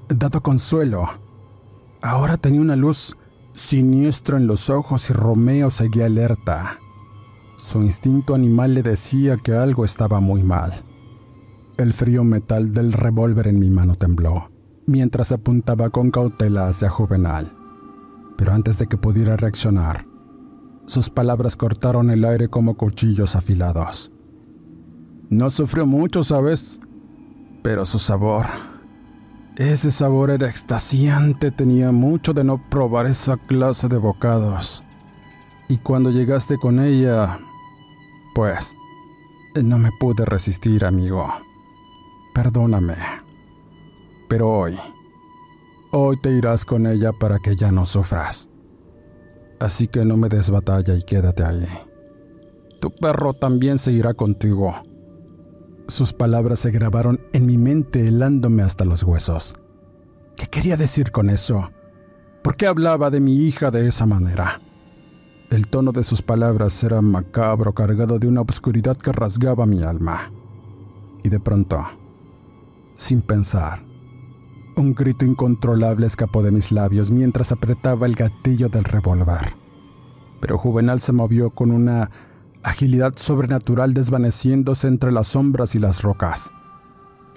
dado 0.09 0.43
consuelo, 0.43 1.11
ahora 2.01 2.39
tenía 2.39 2.63
una 2.63 2.77
luz 2.77 3.15
siniestra 3.53 4.39
en 4.39 4.47
los 4.47 4.71
ojos 4.71 5.11
y 5.11 5.13
Romeo 5.13 5.69
seguía 5.69 6.07
alerta. 6.07 6.79
Su 7.59 7.83
instinto 7.83 8.35
animal 8.35 8.73
le 8.73 8.83
decía 8.83 9.37
que 9.37 9.53
algo 9.53 9.85
estaba 9.85 10.21
muy 10.21 10.43
mal. 10.43 10.73
El 11.77 11.93
frío 11.93 12.25
metal 12.25 12.73
del 12.73 12.95
revólver 12.95 13.49
en 13.49 13.59
mi 13.59 13.69
mano 13.69 13.95
tembló, 13.95 14.56
mientras 14.87 15.33
apuntaba 15.33 15.91
con 15.91 16.11
cautela 16.11 16.69
hacia 16.69 16.89
Juvenal. 16.89 17.53
Pero 18.39 18.53
antes 18.53 18.79
de 18.79 18.87
que 18.87 18.97
pudiera 18.97 19.37
reaccionar, 19.37 20.07
sus 20.87 21.11
palabras 21.11 21.57
cortaron 21.57 22.11
el 22.11 22.25
aire 22.25 22.49
como 22.49 22.77
cuchillos 22.77 23.35
afilados. 23.35 24.13
No 25.29 25.51
sufrió 25.51 25.87
mucho, 25.87 26.23
¿sabes? 26.23 26.81
Pero 27.63 27.85
su 27.85 27.99
sabor... 27.99 28.47
Ese 29.57 29.91
sabor 29.91 30.29
era 30.29 30.51
extasiante, 30.51 31.51
tenía 31.51 31.91
mucho 31.91 32.35
de 32.35 32.45
no 32.45 32.61
probar 32.69 33.07
esa 33.07 33.39
clase 33.39 33.89
de 33.89 33.97
bocados. 33.97 34.85
Y 35.67 35.79
cuando 35.79 36.11
llegaste 36.11 36.59
con 36.59 36.79
ella, 36.79 37.39
pues, 38.35 38.77
no 39.55 39.79
me 39.79 39.93
pude 39.99 40.27
resistir, 40.27 40.85
amigo. 40.85 41.27
Perdóname. 42.35 43.26
Pero 44.29 44.51
hoy, 44.51 44.79
hoy 45.93 46.17
te 46.21 46.31
irás 46.33 46.65
con 46.65 46.87
ella 46.87 47.13
para 47.13 47.39
que 47.39 47.57
ya 47.57 47.71
no 47.71 47.87
sufras. 47.87 48.51
Así 49.59 49.87
que 49.87 50.05
no 50.05 50.17
me 50.17 50.29
des 50.29 50.51
batalla 50.51 50.95
y 50.95 51.03
quédate 51.03 51.45
ahí. 51.45 51.67
Tu 52.81 52.91
perro 52.91 53.33
también 53.33 53.79
se 53.79 53.93
irá 53.93 54.15
contigo. 54.15 54.75
Sus 55.89 56.13
palabras 56.13 56.59
se 56.59 56.71
grabaron 56.71 57.21
en 57.33 57.47
mi 57.47 57.57
mente 57.57 58.07
helándome 58.07 58.63
hasta 58.63 58.85
los 58.85 59.03
huesos. 59.03 59.55
¿Qué 60.37 60.47
quería 60.47 60.77
decir 60.77 61.13
con 61.13 61.31
eso? 61.31 61.71
¿Por 62.43 62.57
qué 62.57 62.67
hablaba 62.67 63.11
de 63.11 63.21
mi 63.21 63.37
hija 63.37 63.71
de 63.71 63.89
esa 63.89 64.05
manera? 64.05 64.61
El 65.49 65.69
tono 65.69 65.93
de 65.93 66.03
sus 66.03 66.23
palabras 66.23 66.83
era 66.83 67.01
macabro, 67.01 67.73
cargado 67.73 68.19
de 68.19 68.27
una 68.27 68.41
obscuridad 68.41 68.97
que 68.97 69.13
rasgaba 69.13 69.65
mi 69.65 69.83
alma. 69.83 70.33
Y 71.23 71.29
de 71.29 71.39
pronto, 71.39 71.85
sin 72.97 73.23
pensar, 73.23 73.86
un 74.77 74.95
grito 74.95 75.25
incontrolable 75.25 76.07
escapó 76.07 76.43
de 76.43 76.53
mis 76.53 76.71
labios 76.71 77.11
mientras 77.11 77.51
apretaba 77.51 78.07
el 78.07 78.15
gatillo 78.15 78.69
del 78.69 78.85
revólver. 78.85 79.55
Pero 80.41 80.59
Juvenal 80.59 81.01
se 81.01 81.13
movió 81.13 81.51
con 81.51 81.71
una 81.71 82.11
agilidad 82.63 83.15
sobrenatural 83.17 83.95
desvaneciéndose 83.95 84.87
entre 84.89 85.13
las 85.13 85.29
sombras 85.29 85.75
y 85.75 85.79
las 85.79 86.03
rocas. 86.03 86.53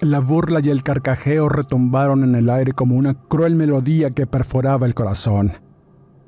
La 0.00 0.20
burla 0.20 0.60
y 0.60 0.70
el 0.70 0.82
carcajeo 0.82 1.48
retumbaron 1.48 2.24
en 2.24 2.34
el 2.34 2.50
aire 2.50 2.72
como 2.72 2.96
una 2.96 3.14
cruel 3.14 3.54
melodía 3.54 4.10
que 4.10 4.26
perforaba 4.26 4.86
el 4.86 4.94
corazón. 4.94 5.52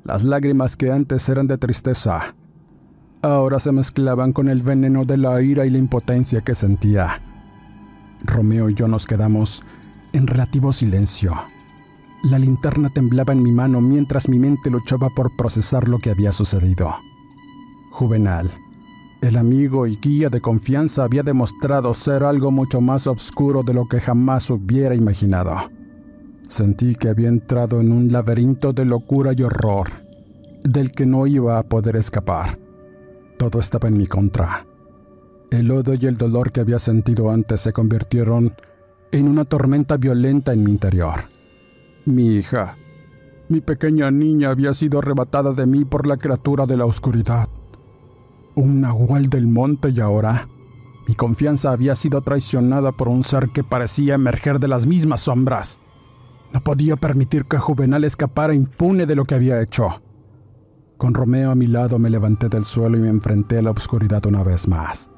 Las 0.03 0.23
lágrimas 0.23 0.75
que 0.75 0.91
antes 0.91 1.27
eran 1.29 1.47
de 1.47 1.57
tristeza, 1.57 2.35
ahora 3.21 3.59
se 3.59 3.71
mezclaban 3.71 4.33
con 4.33 4.49
el 4.49 4.61
veneno 4.61 5.05
de 5.05 5.17
la 5.17 5.41
ira 5.41 5.65
y 5.65 5.69
la 5.69 5.77
impotencia 5.77 6.41
que 6.41 6.55
sentía. 6.55 7.21
Romeo 8.23 8.69
y 8.69 8.73
yo 8.73 8.87
nos 8.87 9.05
quedamos 9.05 9.63
en 10.13 10.27
relativo 10.27 10.71
silencio. 10.71 11.31
La 12.23 12.39
linterna 12.39 12.89
temblaba 12.89 13.33
en 13.33 13.43
mi 13.43 13.51
mano 13.51 13.81
mientras 13.81 14.29
mi 14.29 14.39
mente 14.39 14.69
luchaba 14.69 15.09
por 15.09 15.35
procesar 15.35 15.89
lo 15.89 15.99
que 15.99 16.11
había 16.11 16.31
sucedido. 16.31 16.95
Juvenal, 17.91 18.49
el 19.21 19.37
amigo 19.37 19.87
y 19.87 19.97
guía 19.97 20.29
de 20.29 20.41
confianza, 20.41 21.03
había 21.03 21.23
demostrado 21.23 21.93
ser 21.93 22.23
algo 22.23 22.51
mucho 22.51 22.81
más 22.81 23.07
oscuro 23.07 23.63
de 23.63 23.73
lo 23.73 23.87
que 23.87 23.99
jamás 23.99 24.49
hubiera 24.49 24.95
imaginado. 24.95 25.55
Sentí 26.47 26.95
que 26.95 27.09
había 27.09 27.29
entrado 27.29 27.81
en 27.81 27.91
un 27.91 28.11
laberinto 28.11 28.73
de 28.73 28.85
locura 28.85 29.31
y 29.35 29.43
horror, 29.43 29.89
del 30.63 30.91
que 30.91 31.05
no 31.05 31.25
iba 31.25 31.57
a 31.57 31.63
poder 31.63 31.95
escapar. 31.95 32.59
Todo 33.37 33.59
estaba 33.59 33.87
en 33.87 33.97
mi 33.97 34.07
contra. 34.07 34.67
El 35.51 35.71
odio 35.71 35.93
y 35.93 36.05
el 36.05 36.17
dolor 36.17 36.51
que 36.51 36.59
había 36.59 36.79
sentido 36.79 37.31
antes 37.31 37.61
se 37.61 37.73
convirtieron 37.73 38.53
en 39.13 39.27
una 39.27 39.45
tormenta 39.45 39.97
violenta 39.97 40.53
en 40.53 40.63
mi 40.63 40.71
interior. 40.71 41.29
Mi 42.05 42.35
hija, 42.35 42.77
mi 43.47 43.61
pequeña 43.61 44.09
niña 44.09 44.49
había 44.49 44.73
sido 44.73 44.99
arrebatada 44.99 45.53
de 45.53 45.67
mí 45.67 45.85
por 45.85 46.07
la 46.07 46.17
criatura 46.17 46.65
de 46.65 46.77
la 46.77 46.85
oscuridad. 46.85 47.47
Un 48.55 48.81
nahual 48.81 49.29
del 49.29 49.47
monte 49.47 49.91
y 49.91 49.99
ahora 49.99 50.49
mi 51.07 51.13
confianza 51.13 51.71
había 51.71 51.95
sido 51.95 52.21
traicionada 52.21 52.91
por 52.91 53.07
un 53.07 53.23
ser 53.23 53.49
que 53.49 53.63
parecía 53.63 54.15
emerger 54.15 54.59
de 54.59 54.67
las 54.67 54.87
mismas 54.87 55.21
sombras. 55.21 55.79
No 56.51 56.63
podía 56.63 56.95
permitir 56.95 57.45
que 57.45 57.57
Juvenal 57.57 58.05
escapara 58.05 58.55
impune 58.55 59.05
de 59.05 59.15
lo 59.15 59.25
que 59.25 59.35
había 59.35 59.61
hecho. 59.61 60.01
Con 60.97 61.13
Romeo 61.13 61.51
a 61.51 61.55
mi 61.55 61.67
lado 61.67 61.99
me 61.99 62.09
levanté 62.09 62.49
del 62.49 62.65
suelo 62.65 62.97
y 62.97 63.01
me 63.01 63.09
enfrenté 63.09 63.59
a 63.59 63.61
la 63.61 63.71
oscuridad 63.71 64.25
una 64.25 64.43
vez 64.43 64.67
más, 64.67 65.09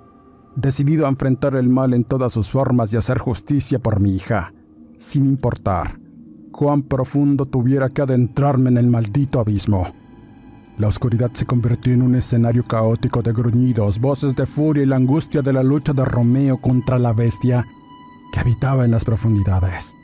decidido 0.56 1.06
a 1.06 1.10
enfrentar 1.10 1.56
el 1.56 1.70
mal 1.70 1.94
en 1.94 2.04
todas 2.04 2.34
sus 2.34 2.50
formas 2.50 2.94
y 2.94 2.98
hacer 2.98 3.18
justicia 3.18 3.80
por 3.80 4.00
mi 4.00 4.16
hija, 4.16 4.54
sin 4.98 5.26
importar 5.26 6.00
cuán 6.52 6.84
profundo 6.84 7.46
tuviera 7.46 7.90
que 7.90 8.02
adentrarme 8.02 8.70
en 8.70 8.78
el 8.78 8.88
maldito 8.88 9.42
abismo. 9.42 9.86
La 10.78 10.88
oscuridad 10.88 11.32
se 11.34 11.46
convirtió 11.46 11.94
en 11.94 12.02
un 12.02 12.16
escenario 12.16 12.64
caótico 12.64 13.22
de 13.22 13.34
gruñidos, 13.34 14.00
voces 14.00 14.36
de 14.36 14.46
furia 14.46 14.84
y 14.84 14.86
la 14.86 14.96
angustia 14.96 15.42
de 15.42 15.52
la 15.52 15.64
lucha 15.64 15.92
de 15.92 16.06
Romeo 16.06 16.58
contra 16.62 16.98
la 16.98 17.12
bestia 17.12 17.66
que 18.32 18.40
habitaba 18.40 18.86
en 18.86 18.92
las 18.92 19.04
profundidades. 19.04 19.96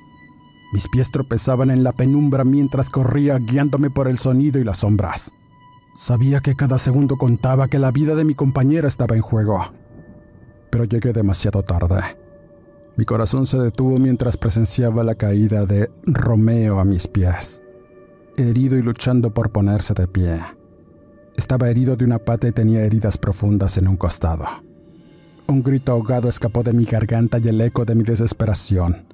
Mis 0.74 0.88
pies 0.90 1.10
tropezaban 1.12 1.72
en 1.72 1.84
la 1.84 1.92
penumbra 1.94 2.44
mientras 2.44 2.90
corría 2.90 3.38
guiándome 3.38 3.90
por 3.90 4.08
el 4.08 4.18
sonido 4.18 4.60
y 4.60 4.64
las 4.64 4.78
sombras. 4.80 5.32
Sabía 5.98 6.40
que 6.40 6.56
cada 6.56 6.78
segundo 6.78 7.18
contaba 7.18 7.68
que 7.68 7.80
la 7.80 7.92
vida 7.92 8.16
de 8.16 8.24
mi 8.24 8.34
compañera 8.34 8.88
estaba 8.88 9.16
en 9.16 9.22
juego. 9.22 9.74
Pero 10.72 10.86
llegué 10.86 11.14
demasiado 11.14 11.62
tarde. 11.62 12.02
Mi 12.98 13.06
corazón 13.06 13.46
se 13.46 13.60
detuvo 13.60 13.98
mientras 13.98 14.38
presenciaba 14.38 15.04
la 15.04 15.16
caída 15.16 15.66
de 15.66 15.92
Romeo 16.06 16.80
a 16.80 16.86
mis 16.86 17.08
pies, 17.08 17.62
herido 18.38 18.78
y 18.78 18.82
luchando 18.82 19.34
por 19.34 19.52
ponerse 19.52 19.94
de 19.94 20.08
pie. 20.08 20.42
Estaba 21.38 21.70
herido 21.70 21.96
de 21.96 22.06
una 22.06 22.18
pata 22.18 22.48
y 22.48 22.52
tenía 22.52 22.84
heridas 22.84 23.18
profundas 23.18 23.78
en 23.78 23.88
un 23.88 23.98
costado. 23.98 24.46
Un 25.48 25.62
grito 25.62 25.92
ahogado 25.92 26.28
escapó 26.28 26.64
de 26.64 26.74
mi 26.74 26.86
garganta 26.86 27.38
y 27.38 27.48
el 27.48 27.62
eco 27.62 27.86
de 27.86 27.96
mi 27.96 28.04
desesperación 28.04 29.06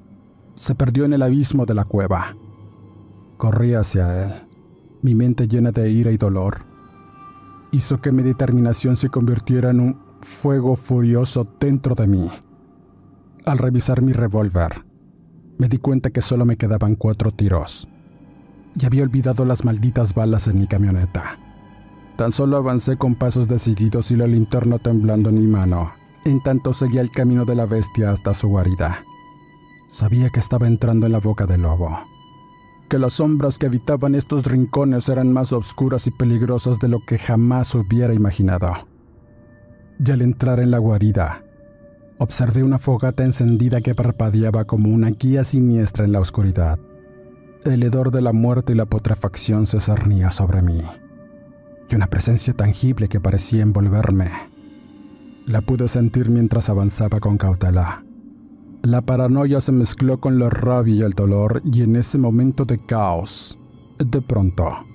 se 0.58 0.74
perdió 0.74 1.06
en 1.06 1.14
el 1.14 1.22
abismo 1.22 1.66
de 1.66 1.76
la 1.76 1.86
cueva. 1.86 2.36
Corrí 3.38 3.76
hacia 3.76 4.24
él, 4.24 4.32
mi 5.04 5.14
mente 5.14 5.48
llena 5.48 5.72
de 5.72 5.90
ira 5.90 6.12
y 6.12 6.18
dolor. 6.18 6.58
Hizo 7.72 8.02
que 8.02 8.12
mi 8.12 8.24
determinación 8.24 8.98
se 8.98 9.10
convirtiera 9.10 9.70
en 9.70 9.80
un 9.80 10.07
fuego 10.22 10.76
furioso 10.76 11.48
dentro 11.60 11.96
de 11.96 12.08
mí. 12.08 12.30
Al 13.46 13.58
revisar 13.58 14.02
mi 14.02 14.14
revólver, 14.14 14.86
me 15.58 15.68
di 15.68 15.78
cuenta 15.78 16.10
que 16.10 16.22
solo 16.22 16.46
me 16.46 16.58
quedaban 16.58 16.96
cuatro 16.96 17.32
tiros. 17.32 17.88
Y 18.80 18.86
había 18.86 19.04
olvidado 19.04 19.46
las 19.46 19.66
malditas 19.66 20.14
balas 20.14 20.48
en 20.48 20.60
mi 20.60 20.68
camioneta. 20.68 21.40
Tan 22.16 22.32
solo 22.32 22.58
avancé 22.58 22.98
con 22.98 23.16
pasos 23.16 23.48
decididos 23.48 24.12
y 24.12 24.16
la 24.16 24.28
linterna 24.28 24.80
temblando 24.80 25.30
en 25.30 25.36
mi 25.36 25.48
mano, 25.48 25.94
en 26.26 26.42
tanto 26.42 26.74
seguía 26.74 27.02
el 27.02 27.10
camino 27.10 27.46
de 27.46 27.56
la 27.56 27.66
bestia 27.66 28.12
hasta 28.12 28.34
su 28.34 28.48
guarida. 28.48 29.04
Sabía 29.90 30.30
que 30.30 30.40
estaba 30.40 30.68
entrando 30.68 31.06
en 31.06 31.14
la 31.14 31.20
boca 31.20 31.46
del 31.46 31.62
lobo, 31.62 31.98
que 32.90 33.00
las 33.00 33.14
sombras 33.14 33.58
que 33.58 33.68
habitaban 33.68 34.16
estos 34.16 34.46
rincones 34.46 35.10
eran 35.10 35.32
más 35.32 35.54
oscuras 35.54 36.08
y 36.08 36.12
peligrosas 36.12 36.80
de 36.80 36.88
lo 36.88 37.00
que 37.00 37.18
jamás 37.18 37.74
hubiera 37.76 38.14
imaginado. 38.14 38.74
Y 40.04 40.12
al 40.12 40.22
entrar 40.22 40.60
en 40.60 40.72
la 40.72 40.78
guarida, 40.78 41.44
observé 42.18 42.64
una 42.64 42.78
fogata 42.78 43.24
encendida 43.24 43.82
que 43.82 43.96
parpadeaba 43.96 44.66
como 44.66 44.90
una 44.90 45.10
guía 45.10 45.44
siniestra 45.44 46.06
en 46.06 46.12
la 46.12 46.20
oscuridad. 46.20 46.80
El 47.64 47.84
hedor 47.84 48.12
de 48.12 48.22
la 48.22 48.34
muerte 48.34 48.74
y 48.74 48.76
la 48.76 48.86
putrefacción 48.86 49.66
se 49.66 49.80
cernía 49.80 50.32
sobre 50.32 50.62
mí, 50.62 50.82
y 51.90 51.96
una 51.96 52.08
presencia 52.08 52.54
tangible 52.54 53.08
que 53.08 53.20
parecía 53.20 53.64
envolverme. 53.64 54.30
La 55.46 55.62
pude 55.62 55.88
sentir 55.88 56.30
mientras 56.30 56.70
avanzaba 56.70 57.20
con 57.20 57.38
cautela. 57.38 58.04
La 58.84 59.02
paranoia 59.02 59.60
se 59.60 59.72
mezcló 59.72 60.20
con 60.20 60.40
la 60.40 60.50
rabia 60.50 60.96
y 60.96 61.02
el 61.02 61.14
dolor 61.14 61.62
y 61.66 61.82
en 61.82 61.96
ese 61.96 62.18
momento 62.18 62.66
de 62.66 62.78
caos, 62.86 63.58
de 63.98 64.22
pronto, 64.22 64.86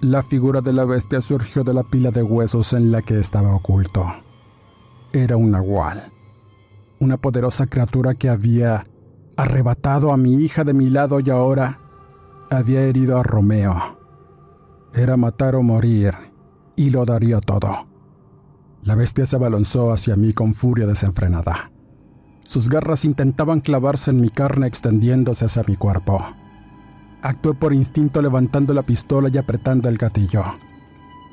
la 0.00 0.22
figura 0.22 0.60
de 0.60 0.72
la 0.72 0.84
bestia 0.84 1.20
surgió 1.20 1.64
de 1.64 1.74
la 1.74 1.82
pila 1.82 2.10
de 2.10 2.22
huesos 2.22 2.72
en 2.72 2.92
la 2.92 3.02
que 3.02 3.18
estaba 3.18 3.54
oculto. 3.54 4.04
Era 5.14 5.36
un 5.36 5.50
nahual, 5.50 6.10
una 6.98 7.18
poderosa 7.18 7.66
criatura 7.66 8.14
que 8.14 8.30
había 8.30 8.86
arrebatado 9.36 10.10
a 10.10 10.16
mi 10.16 10.34
hija 10.36 10.64
de 10.64 10.72
mi 10.72 10.88
lado 10.88 11.20
y 11.20 11.28
ahora 11.28 11.78
había 12.50 12.82
herido 12.82 13.18
a 13.18 13.22
Romeo. 13.22 13.76
Era 14.94 15.18
matar 15.18 15.54
o 15.54 15.62
morir, 15.62 16.14
y 16.76 16.88
lo 16.88 17.04
daría 17.04 17.40
todo. 17.40 17.88
La 18.82 18.94
bestia 18.94 19.26
se 19.26 19.36
abalanzó 19.36 19.92
hacia 19.92 20.16
mí 20.16 20.32
con 20.32 20.54
furia 20.54 20.86
desenfrenada. 20.86 21.70
Sus 22.44 22.70
garras 22.70 23.04
intentaban 23.04 23.60
clavarse 23.60 24.10
en 24.10 24.20
mi 24.20 24.30
carne 24.30 24.66
extendiéndose 24.66 25.44
hacia 25.44 25.62
mi 25.66 25.76
cuerpo. 25.76 26.24
Actué 27.20 27.52
por 27.52 27.74
instinto 27.74 28.22
levantando 28.22 28.72
la 28.72 28.82
pistola 28.82 29.28
y 29.30 29.36
apretando 29.36 29.90
el 29.90 29.98
gatillo. 29.98 30.44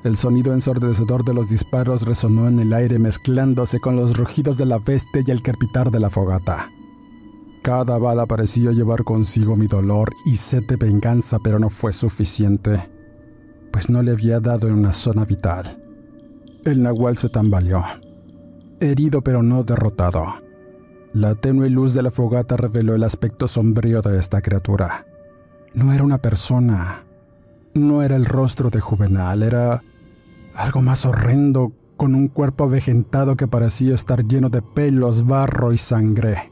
El 0.04 0.16
sonido 0.16 0.54
ensordecedor 0.54 1.26
de 1.26 1.34
los 1.34 1.50
disparos 1.50 2.06
resonó 2.06 2.48
en 2.48 2.60
el 2.60 2.74
aire 2.74 3.00
mezclándose 3.00 3.82
con 3.82 3.98
los 3.98 4.16
rugidos 4.16 4.58
de 4.58 4.66
la 4.66 4.80
bestia 4.80 5.22
y 5.26 5.32
el 5.32 5.42
crepitar 5.42 5.92
de 5.92 6.00
la 6.00 6.10
fogata. 6.10 6.72
Cada 7.62 7.98
bala 7.98 8.26
parecía 8.26 8.72
llevar 8.72 9.04
consigo 9.04 9.58
mi 9.58 9.68
dolor 9.68 10.14
y 10.26 10.38
sed 10.38 10.64
de 10.66 10.78
venganza, 10.78 11.40
pero 11.44 11.60
no 11.60 11.70
fue 11.70 11.92
suficiente, 11.92 12.90
pues 13.74 13.90
no 13.90 14.02
le 14.02 14.12
había 14.12 14.40
dado 14.40 14.70
en 14.70 14.76
una 14.76 14.94
zona 14.94 15.26
vital. 15.26 15.84
El 16.64 16.82
nahual 16.82 17.18
se 17.18 17.28
tambaleó, 17.28 17.84
herido 18.80 19.22
pero 19.22 19.44
no 19.44 19.64
derrotado. 19.64 20.26
La 21.12 21.36
tenue 21.36 21.70
luz 21.70 21.94
de 21.94 22.04
la 22.04 22.12
fogata 22.12 22.56
reveló 22.56 22.96
el 22.96 23.04
aspecto 23.04 23.50
sombrío 23.50 24.02
de 24.02 24.18
esta 24.18 24.42
criatura. 24.42 25.06
No 25.74 25.92
era 25.92 26.04
una 26.04 26.20
persona, 26.20 27.04
no 27.74 28.02
era 28.02 28.16
el 28.16 28.26
rostro 28.26 28.70
de 28.70 28.80
Juvenal, 28.80 29.44
era 29.44 29.84
algo 30.60 30.82
más 30.82 31.06
horrendo, 31.06 31.74
con 31.98 32.16
un 32.16 32.28
cuerpo 32.28 32.66
avejentado 32.66 33.36
que 33.36 33.48
parecía 33.48 33.96
estar 33.96 34.26
lleno 34.26 34.50
de 34.50 34.62
pelos, 34.62 35.26
barro 35.26 35.74
y 35.74 35.78
sangre. 35.78 36.52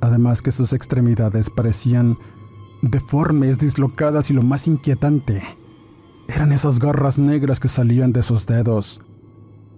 Además 0.00 0.42
que 0.42 0.52
sus 0.52 0.72
extremidades 0.72 1.50
parecían 1.50 2.18
deformes, 2.82 3.58
dislocadas 3.58 4.30
y 4.30 4.34
lo 4.34 4.42
más 4.42 4.66
inquietante, 4.66 5.42
eran 6.28 6.52
esas 6.52 6.78
garras 6.78 7.18
negras 7.18 7.60
que 7.60 7.68
salían 7.68 8.12
de 8.12 8.22
sus 8.22 8.46
dedos, 8.46 9.00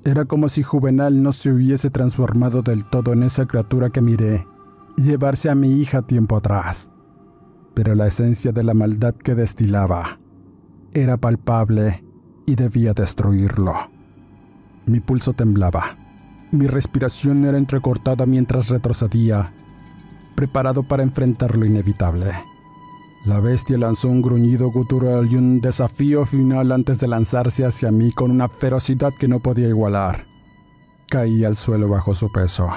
era 0.04 0.24
como 0.24 0.48
si 0.48 0.62
Juvenal 0.62 1.20
no 1.20 1.32
se 1.32 1.50
hubiese 1.50 1.90
transformado 1.90 2.62
del 2.62 2.84
todo 2.84 3.12
en 3.12 3.24
esa 3.24 3.46
criatura 3.46 3.90
que 3.90 4.00
miré 4.00 4.46
llevarse 4.96 5.50
a 5.50 5.56
mi 5.56 5.80
hija 5.80 6.02
tiempo 6.02 6.36
atrás. 6.36 6.90
Pero 7.74 7.94
la 7.96 8.06
esencia 8.06 8.52
de 8.52 8.62
la 8.62 8.72
maldad 8.72 9.14
que 9.14 9.34
destilaba 9.34 10.20
era 10.94 11.16
palpable 11.16 12.05
y 12.46 12.54
debía 12.54 12.94
destruirlo. 12.94 13.74
Mi 14.86 15.00
pulso 15.00 15.32
temblaba. 15.32 15.98
Mi 16.52 16.68
respiración 16.68 17.44
era 17.44 17.58
entrecortada 17.58 18.24
mientras 18.24 18.68
retrocedía, 18.68 19.52
preparado 20.36 20.84
para 20.84 21.02
enfrentar 21.02 21.56
lo 21.56 21.66
inevitable. 21.66 22.30
La 23.24 23.40
bestia 23.40 23.76
lanzó 23.76 24.08
un 24.08 24.22
gruñido 24.22 24.70
gutural 24.70 25.26
y 25.28 25.34
un 25.34 25.60
desafío 25.60 26.24
final 26.24 26.70
antes 26.70 27.00
de 27.00 27.08
lanzarse 27.08 27.64
hacia 27.64 27.90
mí 27.90 28.12
con 28.12 28.30
una 28.30 28.48
ferocidad 28.48 29.12
que 29.18 29.26
no 29.26 29.40
podía 29.40 29.66
igualar. 29.66 30.26
Caí 31.08 31.44
al 31.44 31.56
suelo 31.56 31.88
bajo 31.88 32.14
su 32.14 32.30
peso. 32.30 32.68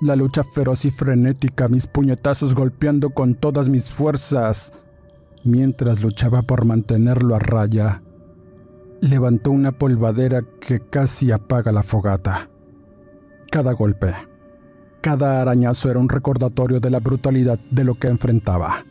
La 0.00 0.14
lucha 0.14 0.44
feroz 0.44 0.84
y 0.84 0.92
frenética, 0.92 1.66
mis 1.66 1.88
puñetazos 1.88 2.54
golpeando 2.54 3.10
con 3.10 3.34
todas 3.34 3.68
mis 3.68 3.90
fuerzas, 3.90 4.72
mientras 5.42 6.02
luchaba 6.02 6.42
por 6.42 6.64
mantenerlo 6.64 7.34
a 7.34 7.40
raya, 7.40 8.02
levantó 9.00 9.50
una 9.50 9.72
polvadera 9.72 10.42
que 10.60 10.80
casi 10.80 11.32
apaga 11.32 11.72
la 11.72 11.82
fogata. 11.82 12.50
Cada 13.50 13.72
golpe, 13.72 14.14
cada 15.00 15.40
arañazo 15.40 15.90
era 15.90 15.98
un 15.98 16.08
recordatorio 16.08 16.80
de 16.80 16.90
la 16.90 17.00
brutalidad 17.00 17.58
de 17.70 17.84
lo 17.84 17.94
que 17.94 18.08
enfrentaba 18.08 18.84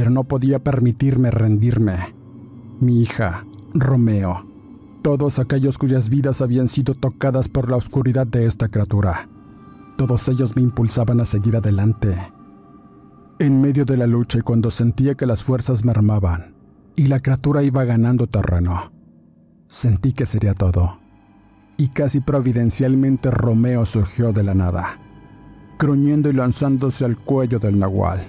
pero 0.00 0.10
no 0.10 0.24
podía 0.24 0.58
permitirme 0.58 1.30
rendirme. 1.30 2.14
Mi 2.80 3.02
hija, 3.02 3.44
Romeo, 3.74 4.46
todos 5.02 5.38
aquellos 5.38 5.76
cuyas 5.76 6.08
vidas 6.08 6.40
habían 6.40 6.68
sido 6.68 6.94
tocadas 6.94 7.50
por 7.50 7.70
la 7.70 7.76
oscuridad 7.76 8.26
de 8.26 8.46
esta 8.46 8.68
criatura, 8.68 9.28
todos 9.98 10.26
ellos 10.28 10.56
me 10.56 10.62
impulsaban 10.62 11.20
a 11.20 11.26
seguir 11.26 11.54
adelante. 11.54 12.16
En 13.38 13.60
medio 13.60 13.84
de 13.84 13.98
la 13.98 14.06
lucha 14.06 14.38
y 14.38 14.40
cuando 14.40 14.70
sentía 14.70 15.16
que 15.16 15.26
las 15.26 15.42
fuerzas 15.42 15.84
mermaban 15.84 16.54
y 16.96 17.08
la 17.08 17.20
criatura 17.20 17.62
iba 17.62 17.84
ganando 17.84 18.26
terreno, 18.26 18.92
sentí 19.70 20.12
que 20.12 20.26
sería 20.26 20.52
todo. 20.52 20.98
Y 21.78 21.88
casi 21.88 22.20
providencialmente 22.20 23.30
Romeo 23.30 23.86
surgió 23.86 24.34
de 24.34 24.42
la 24.42 24.52
nada, 24.52 25.00
gruñendo 25.78 26.28
y 26.28 26.34
lanzándose 26.34 27.06
al 27.06 27.16
cuello 27.16 27.58
del 27.58 27.78
nahual 27.78 28.20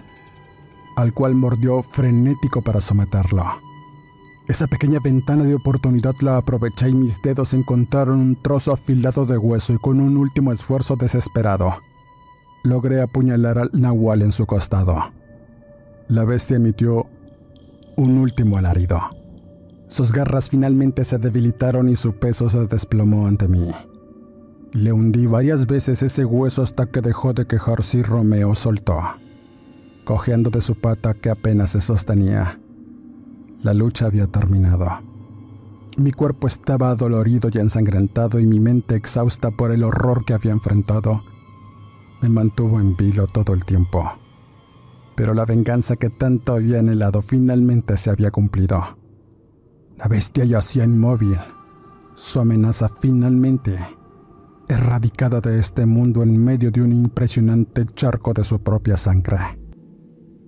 al 0.96 1.14
cual 1.14 1.36
mordió 1.36 1.82
frenético 1.82 2.62
para 2.62 2.82
someterlo. 2.82 3.44
Esa 4.48 4.68
pequeña 4.68 5.00
ventana 5.04 5.44
de 5.44 5.56
oportunidad 5.56 6.14
la 6.22 6.38
aproveché 6.38 6.90
y 6.90 6.96
mis 6.96 7.22
dedos 7.22 7.54
encontraron 7.54 8.20
un 8.20 8.42
trozo 8.42 8.74
afilado 8.74 9.26
de 9.26 9.38
hueso 9.38 9.74
y 9.74 9.78
con 9.78 10.00
un 10.02 10.18
último 10.18 10.52
esfuerzo 10.52 10.96
desesperado, 10.96 11.78
logré 12.64 13.02
apuñalar 13.02 13.58
al 13.58 13.70
nahual 13.74 14.22
en 14.24 14.32
su 14.32 14.46
costado. 14.46 15.12
La 16.08 16.26
bestia 16.26 16.58
emitió 16.58 17.08
un 17.96 18.18
último 18.18 18.58
alarido. 18.58 19.21
Sus 19.92 20.12
garras 20.12 20.50
finalmente 20.50 21.04
se 21.04 21.20
debilitaron 21.20 21.90
y 21.90 21.96
su 21.96 22.14
peso 22.14 22.50
se 22.50 22.66
desplomó 22.66 23.28
ante 23.28 23.48
mí. 23.48 23.70
Le 24.72 24.92
hundí 24.92 25.28
varias 25.28 25.68
veces 25.68 26.02
ese 26.02 26.26
hueso 26.26 26.64
hasta 26.64 26.86
que 26.86 27.02
dejó 27.02 27.34
de 27.34 27.46
quejarse 27.46 27.98
y 27.98 28.02
Romeo 28.02 28.56
soltó 28.56 28.98
cojeando 30.04 30.50
de 30.50 30.62
su 30.62 30.76
pata 30.76 31.14
que 31.14 31.30
apenas 31.30 31.72
se 31.72 31.82
sostenía. 31.82 32.60
La 33.62 33.74
lucha 33.74 34.08
había 34.08 34.28
terminado. 34.28 34.88
Mi 35.98 36.12
cuerpo 36.12 36.48
estaba 36.48 36.90
adolorido 36.90 37.50
y 37.54 37.60
ensangrentado 37.60 38.40
y 38.40 38.46
mi 38.46 38.60
mente 38.60 38.96
exhausta 38.96 39.52
por 39.52 39.72
el 39.72 39.84
horror 39.84 40.26
que 40.26 40.34
había 40.34 40.52
enfrentado 40.52 41.24
me 42.22 42.30
mantuvo 42.30 42.80
en 42.80 42.96
vilo 42.96 43.26
todo 43.28 43.54
el 43.54 43.66
tiempo. 43.66 44.12
Pero 45.16 45.34
la 45.34 45.46
venganza 45.46 45.96
que 45.96 46.10
tanto 46.10 46.54
había 46.54 46.80
anhelado 46.80 47.22
finalmente 47.22 47.98
se 47.98 48.10
había 48.10 48.32
cumplido. 48.32 49.01
La 50.02 50.08
bestia 50.08 50.46
yacía 50.46 50.84
inmóvil, 50.84 51.38
su 52.16 52.40
amenaza 52.40 52.90
finalmente 52.90 53.78
erradicada 54.68 55.42
de 55.42 55.60
este 55.60 55.86
mundo 55.86 56.24
en 56.24 56.44
medio 56.44 56.72
de 56.72 56.82
un 56.82 56.92
impresionante 56.92 57.86
charco 57.86 58.34
de 58.34 58.44
su 58.44 58.64
propia 58.64 58.98
sangre. 58.98 59.38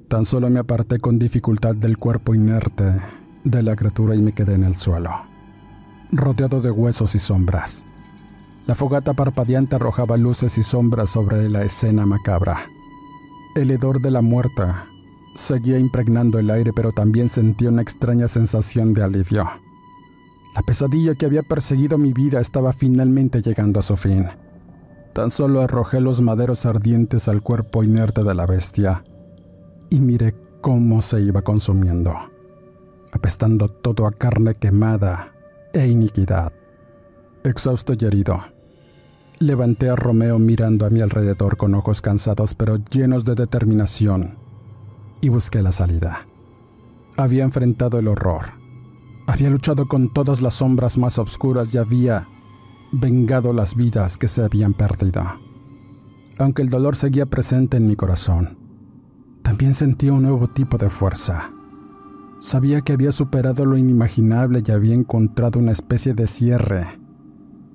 Tan 0.08 0.26
solo 0.26 0.50
me 0.50 0.60
aparté 0.60 0.98
con 0.98 1.20
dificultad 1.20 1.76
del 1.76 2.00
cuerpo 2.00 2.34
inerte 2.34 3.00
de 3.44 3.62
la 3.62 3.76
criatura 3.76 4.16
y 4.16 4.24
me 4.24 4.34
quedé 4.34 4.56
en 4.56 4.64
el 4.64 4.76
suelo, 4.76 5.12
rodeado 6.12 6.60
de 6.60 6.72
huesos 6.72 7.14
y 7.14 7.20
sombras. 7.20 7.86
La 8.66 8.74
fogata 8.74 9.14
parpadeante 9.14 9.76
arrojaba 9.76 10.18
luces 10.18 10.58
y 10.58 10.64
sombras 10.64 11.12
sobre 11.12 11.48
la 11.48 11.62
escena 11.62 12.08
macabra. 12.08 12.58
El 13.56 13.70
hedor 13.70 14.02
de 14.02 14.10
la 14.10 14.24
muerta 14.24 14.88
seguía 15.36 15.80
impregnando 15.80 16.40
el 16.40 16.50
aire, 16.50 16.72
pero 16.74 16.92
también 16.92 17.30
sentí 17.30 17.66
una 17.66 17.82
extraña 17.82 18.28
sensación 18.28 18.94
de 18.94 19.04
alivio. 19.04 19.46
La 20.56 20.62
pesadilla 20.62 21.16
que 21.16 21.26
había 21.26 21.42
perseguido 21.42 21.98
mi 21.98 22.14
vida 22.14 22.40
estaba 22.40 22.74
finalmente 22.74 23.42
llegando 23.42 23.80
a 23.80 23.84
su 23.84 23.98
fin. 23.98 24.28
Tan 25.14 25.32
solo 25.32 25.62
arrojé 25.62 26.00
los 26.00 26.22
maderos 26.22 26.66
ardientes 26.66 27.28
al 27.28 27.42
cuerpo 27.42 27.84
inerte 27.84 28.24
de 28.24 28.36
la 28.36 28.46
bestia 28.46 29.04
y 29.90 30.00
miré 30.00 30.36
cómo 30.62 31.02
se 31.02 31.22
iba 31.22 31.42
consumiendo, 31.42 32.14
apestando 33.12 33.68
todo 33.68 34.06
a 34.06 34.12
carne 34.12 34.56
quemada 34.56 35.34
e 35.74 35.88
iniquidad. 35.88 36.52
Exhausto 37.44 37.94
y 38.00 38.06
herido, 38.06 38.40
levanté 39.40 39.90
a 39.90 39.96
Romeo 39.96 40.40
mirando 40.40 40.86
a 40.86 40.90
mi 40.90 41.02
alrededor 41.02 41.58
con 41.58 41.76
ojos 41.76 42.02
cansados 42.02 42.56
pero 42.56 42.78
llenos 42.78 43.26
de 43.26 43.36
determinación 43.36 44.43
y 45.24 45.30
busqué 45.30 45.62
la 45.62 45.72
salida. 45.72 46.28
Había 47.16 47.46
enfrentado 47.46 47.98
el 47.98 48.10
horror, 48.10 48.52
había 49.26 49.50
luchado 49.50 49.88
con 49.88 50.12
todas 50.12 50.42
las 50.42 50.56
sombras 50.56 50.98
más 50.98 51.18
oscuras 51.18 51.74
y 51.74 51.78
había 51.78 52.28
vengado 52.92 53.54
las 53.54 53.74
vidas 53.76 54.18
que 54.18 54.28
se 54.28 54.44
habían 54.44 54.74
perdido. 54.74 55.24
Aunque 56.38 56.62
el 56.62 56.70
dolor 56.70 56.98
seguía 56.98 57.26
presente 57.26 57.78
en 57.78 57.88
mi 57.88 57.96
corazón, 57.96 58.58
también 59.44 59.74
sentía 59.74 60.12
un 60.12 60.24
nuevo 60.24 60.50
tipo 60.50 60.78
de 60.78 60.90
fuerza. 60.90 61.52
Sabía 62.42 62.82
que 62.82 62.92
había 62.92 63.14
superado 63.14 63.64
lo 63.64 63.78
inimaginable 63.78 64.62
y 64.68 64.72
había 64.72 64.94
encontrado 64.94 65.58
una 65.58 65.72
especie 65.72 66.14
de 66.14 66.28
cierre 66.28 66.86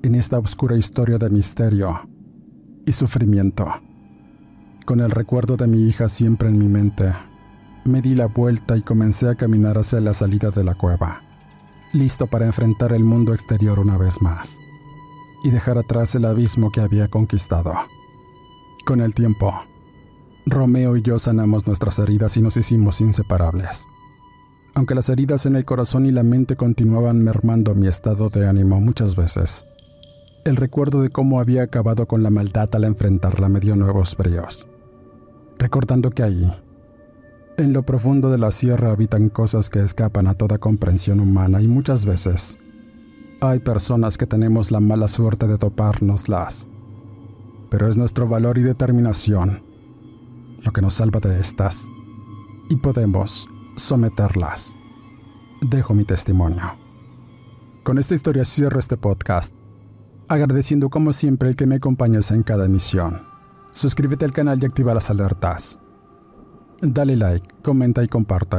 en 0.02 0.14
esta 0.16 0.38
oscura 0.38 0.76
historia 0.76 1.16
de 1.16 1.30
misterio 1.30 2.11
y 2.84 2.92
sufrimiento. 2.92 3.64
Con 4.84 5.00
el 5.00 5.11
recuerdo 5.11 5.56
de 5.56 5.66
mi 5.66 5.88
hija 5.88 6.11
siempre 6.11 6.50
en 6.50 6.58
mi 6.58 6.68
mente, 6.68 7.14
me 7.88 8.03
di 8.03 8.14
la 8.14 8.27
vuelta 8.27 8.77
y 8.77 8.83
comencé 8.83 9.29
a 9.29 9.35
caminar 9.35 9.79
hacia 9.79 10.01
la 10.01 10.14
salida 10.14 10.51
de 10.51 10.62
la 10.62 10.74
cueva, 10.74 11.22
listo 11.92 12.27
para 12.27 12.46
enfrentar 12.46 12.92
el 12.92 13.03
mundo 13.03 13.33
exterior 13.33 13.81
una 13.81 13.98
vez 13.98 14.22
más 14.22 14.59
y 15.42 15.51
dejar 15.51 15.79
atrás 15.79 16.14
el 16.14 16.24
abismo 16.24 16.70
que 16.70 16.81
había 16.81 17.09
conquistado. 17.09 17.72
Con 18.85 19.01
el 19.01 19.14
tiempo, 19.14 19.55
Romeo 20.46 20.96
y 20.96 21.03
yo 21.03 21.18
sanamos 21.18 21.66
nuestras 21.66 21.98
heridas 21.98 22.37
y 22.37 22.42
nos 22.42 22.57
hicimos 22.57 23.01
inseparables. 23.01 23.87
Aunque 24.74 24.94
las 24.94 25.09
heridas 25.09 25.46
en 25.46 25.57
el 25.57 25.64
corazón 25.64 26.07
y 26.07 26.11
la 26.11 26.22
mente 26.22 26.57
continuaban 26.57 27.22
mermando 27.22 27.74
mi 27.74 27.87
estado 27.87 28.29
de 28.29 28.46
ánimo 28.46 28.81
muchas 28.81 29.16
veces, 29.16 29.66
el 30.44 30.57
recuerdo 30.57 31.03
de 31.03 31.11
cómo 31.11 31.40
había 31.40 31.64
acabado 31.64 32.07
con 32.07 32.22
la 32.22 32.31
maldad 32.31 32.68
al 32.74 32.85
enfrentarla 32.85 33.48
me 33.48 33.61
dio 33.61 33.77
nuevos 33.77 34.16
bríos. 34.16 34.66
Recordando 35.59 36.11
que 36.11 36.22
ahí, 36.22 36.51
en 37.58 37.72
lo 37.72 37.82
profundo 37.82 38.30
de 38.30 38.38
la 38.38 38.52
sierra 38.52 38.92
habitan 38.92 39.28
cosas 39.28 39.68
que 39.68 39.80
escapan 39.80 40.28
a 40.28 40.34
toda 40.34 40.58
comprensión 40.58 41.18
humana 41.18 41.60
y 41.60 41.66
muchas 41.66 42.04
veces 42.04 42.56
hay 43.40 43.58
personas 43.58 44.16
que 44.16 44.28
tenemos 44.28 44.70
la 44.70 44.78
mala 44.78 45.08
suerte 45.08 45.48
de 45.48 45.58
topárnoslas. 45.58 46.68
Pero 47.68 47.88
es 47.88 47.96
nuestro 47.96 48.28
valor 48.28 48.58
y 48.58 48.62
determinación 48.62 49.64
lo 50.62 50.72
que 50.72 50.80
nos 50.80 50.94
salva 50.94 51.18
de 51.18 51.40
estas 51.40 51.88
y 52.70 52.76
podemos 52.76 53.48
someterlas. 53.76 54.76
Dejo 55.61 55.94
mi 55.94 56.04
testimonio. 56.04 56.78
Con 57.82 57.98
esta 57.98 58.14
historia 58.14 58.44
cierro 58.44 58.78
este 58.78 58.96
podcast, 58.96 59.52
agradeciendo 60.28 60.90
como 60.90 61.12
siempre 61.12 61.48
el 61.48 61.56
que 61.56 61.66
me 61.66 61.76
acompañes 61.76 62.30
en 62.30 62.44
cada 62.44 62.66
emisión. 62.66 63.22
Suscríbete 63.72 64.24
al 64.24 64.32
canal 64.32 64.62
y 64.62 64.66
activa 64.66 64.94
las 64.94 65.11
alertas. 65.11 65.80
Dale 66.81 67.16
like, 67.16 67.49
comenta 67.62 68.05
y 68.05 68.09
comparte. 68.09 68.59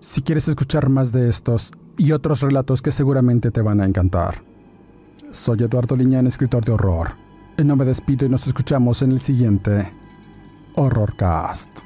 Si 0.00 0.22
quieres 0.22 0.48
escuchar 0.48 0.88
más 0.88 1.12
de 1.12 1.28
estos 1.28 1.72
y 1.98 2.12
otros 2.12 2.40
relatos 2.40 2.80
que 2.80 2.90
seguramente 2.90 3.50
te 3.50 3.60
van 3.60 3.80
a 3.80 3.84
encantar. 3.84 4.42
Soy 5.30 5.62
Eduardo 5.62 5.94
Liñán, 5.94 6.26
escritor 6.26 6.64
de 6.64 6.72
horror. 6.72 7.08
No 7.62 7.76
me 7.76 7.84
despido 7.84 8.24
y 8.24 8.30
nos 8.30 8.46
escuchamos 8.46 9.02
en 9.02 9.12
el 9.12 9.20
siguiente 9.20 9.92
Horrorcast. 10.74 11.85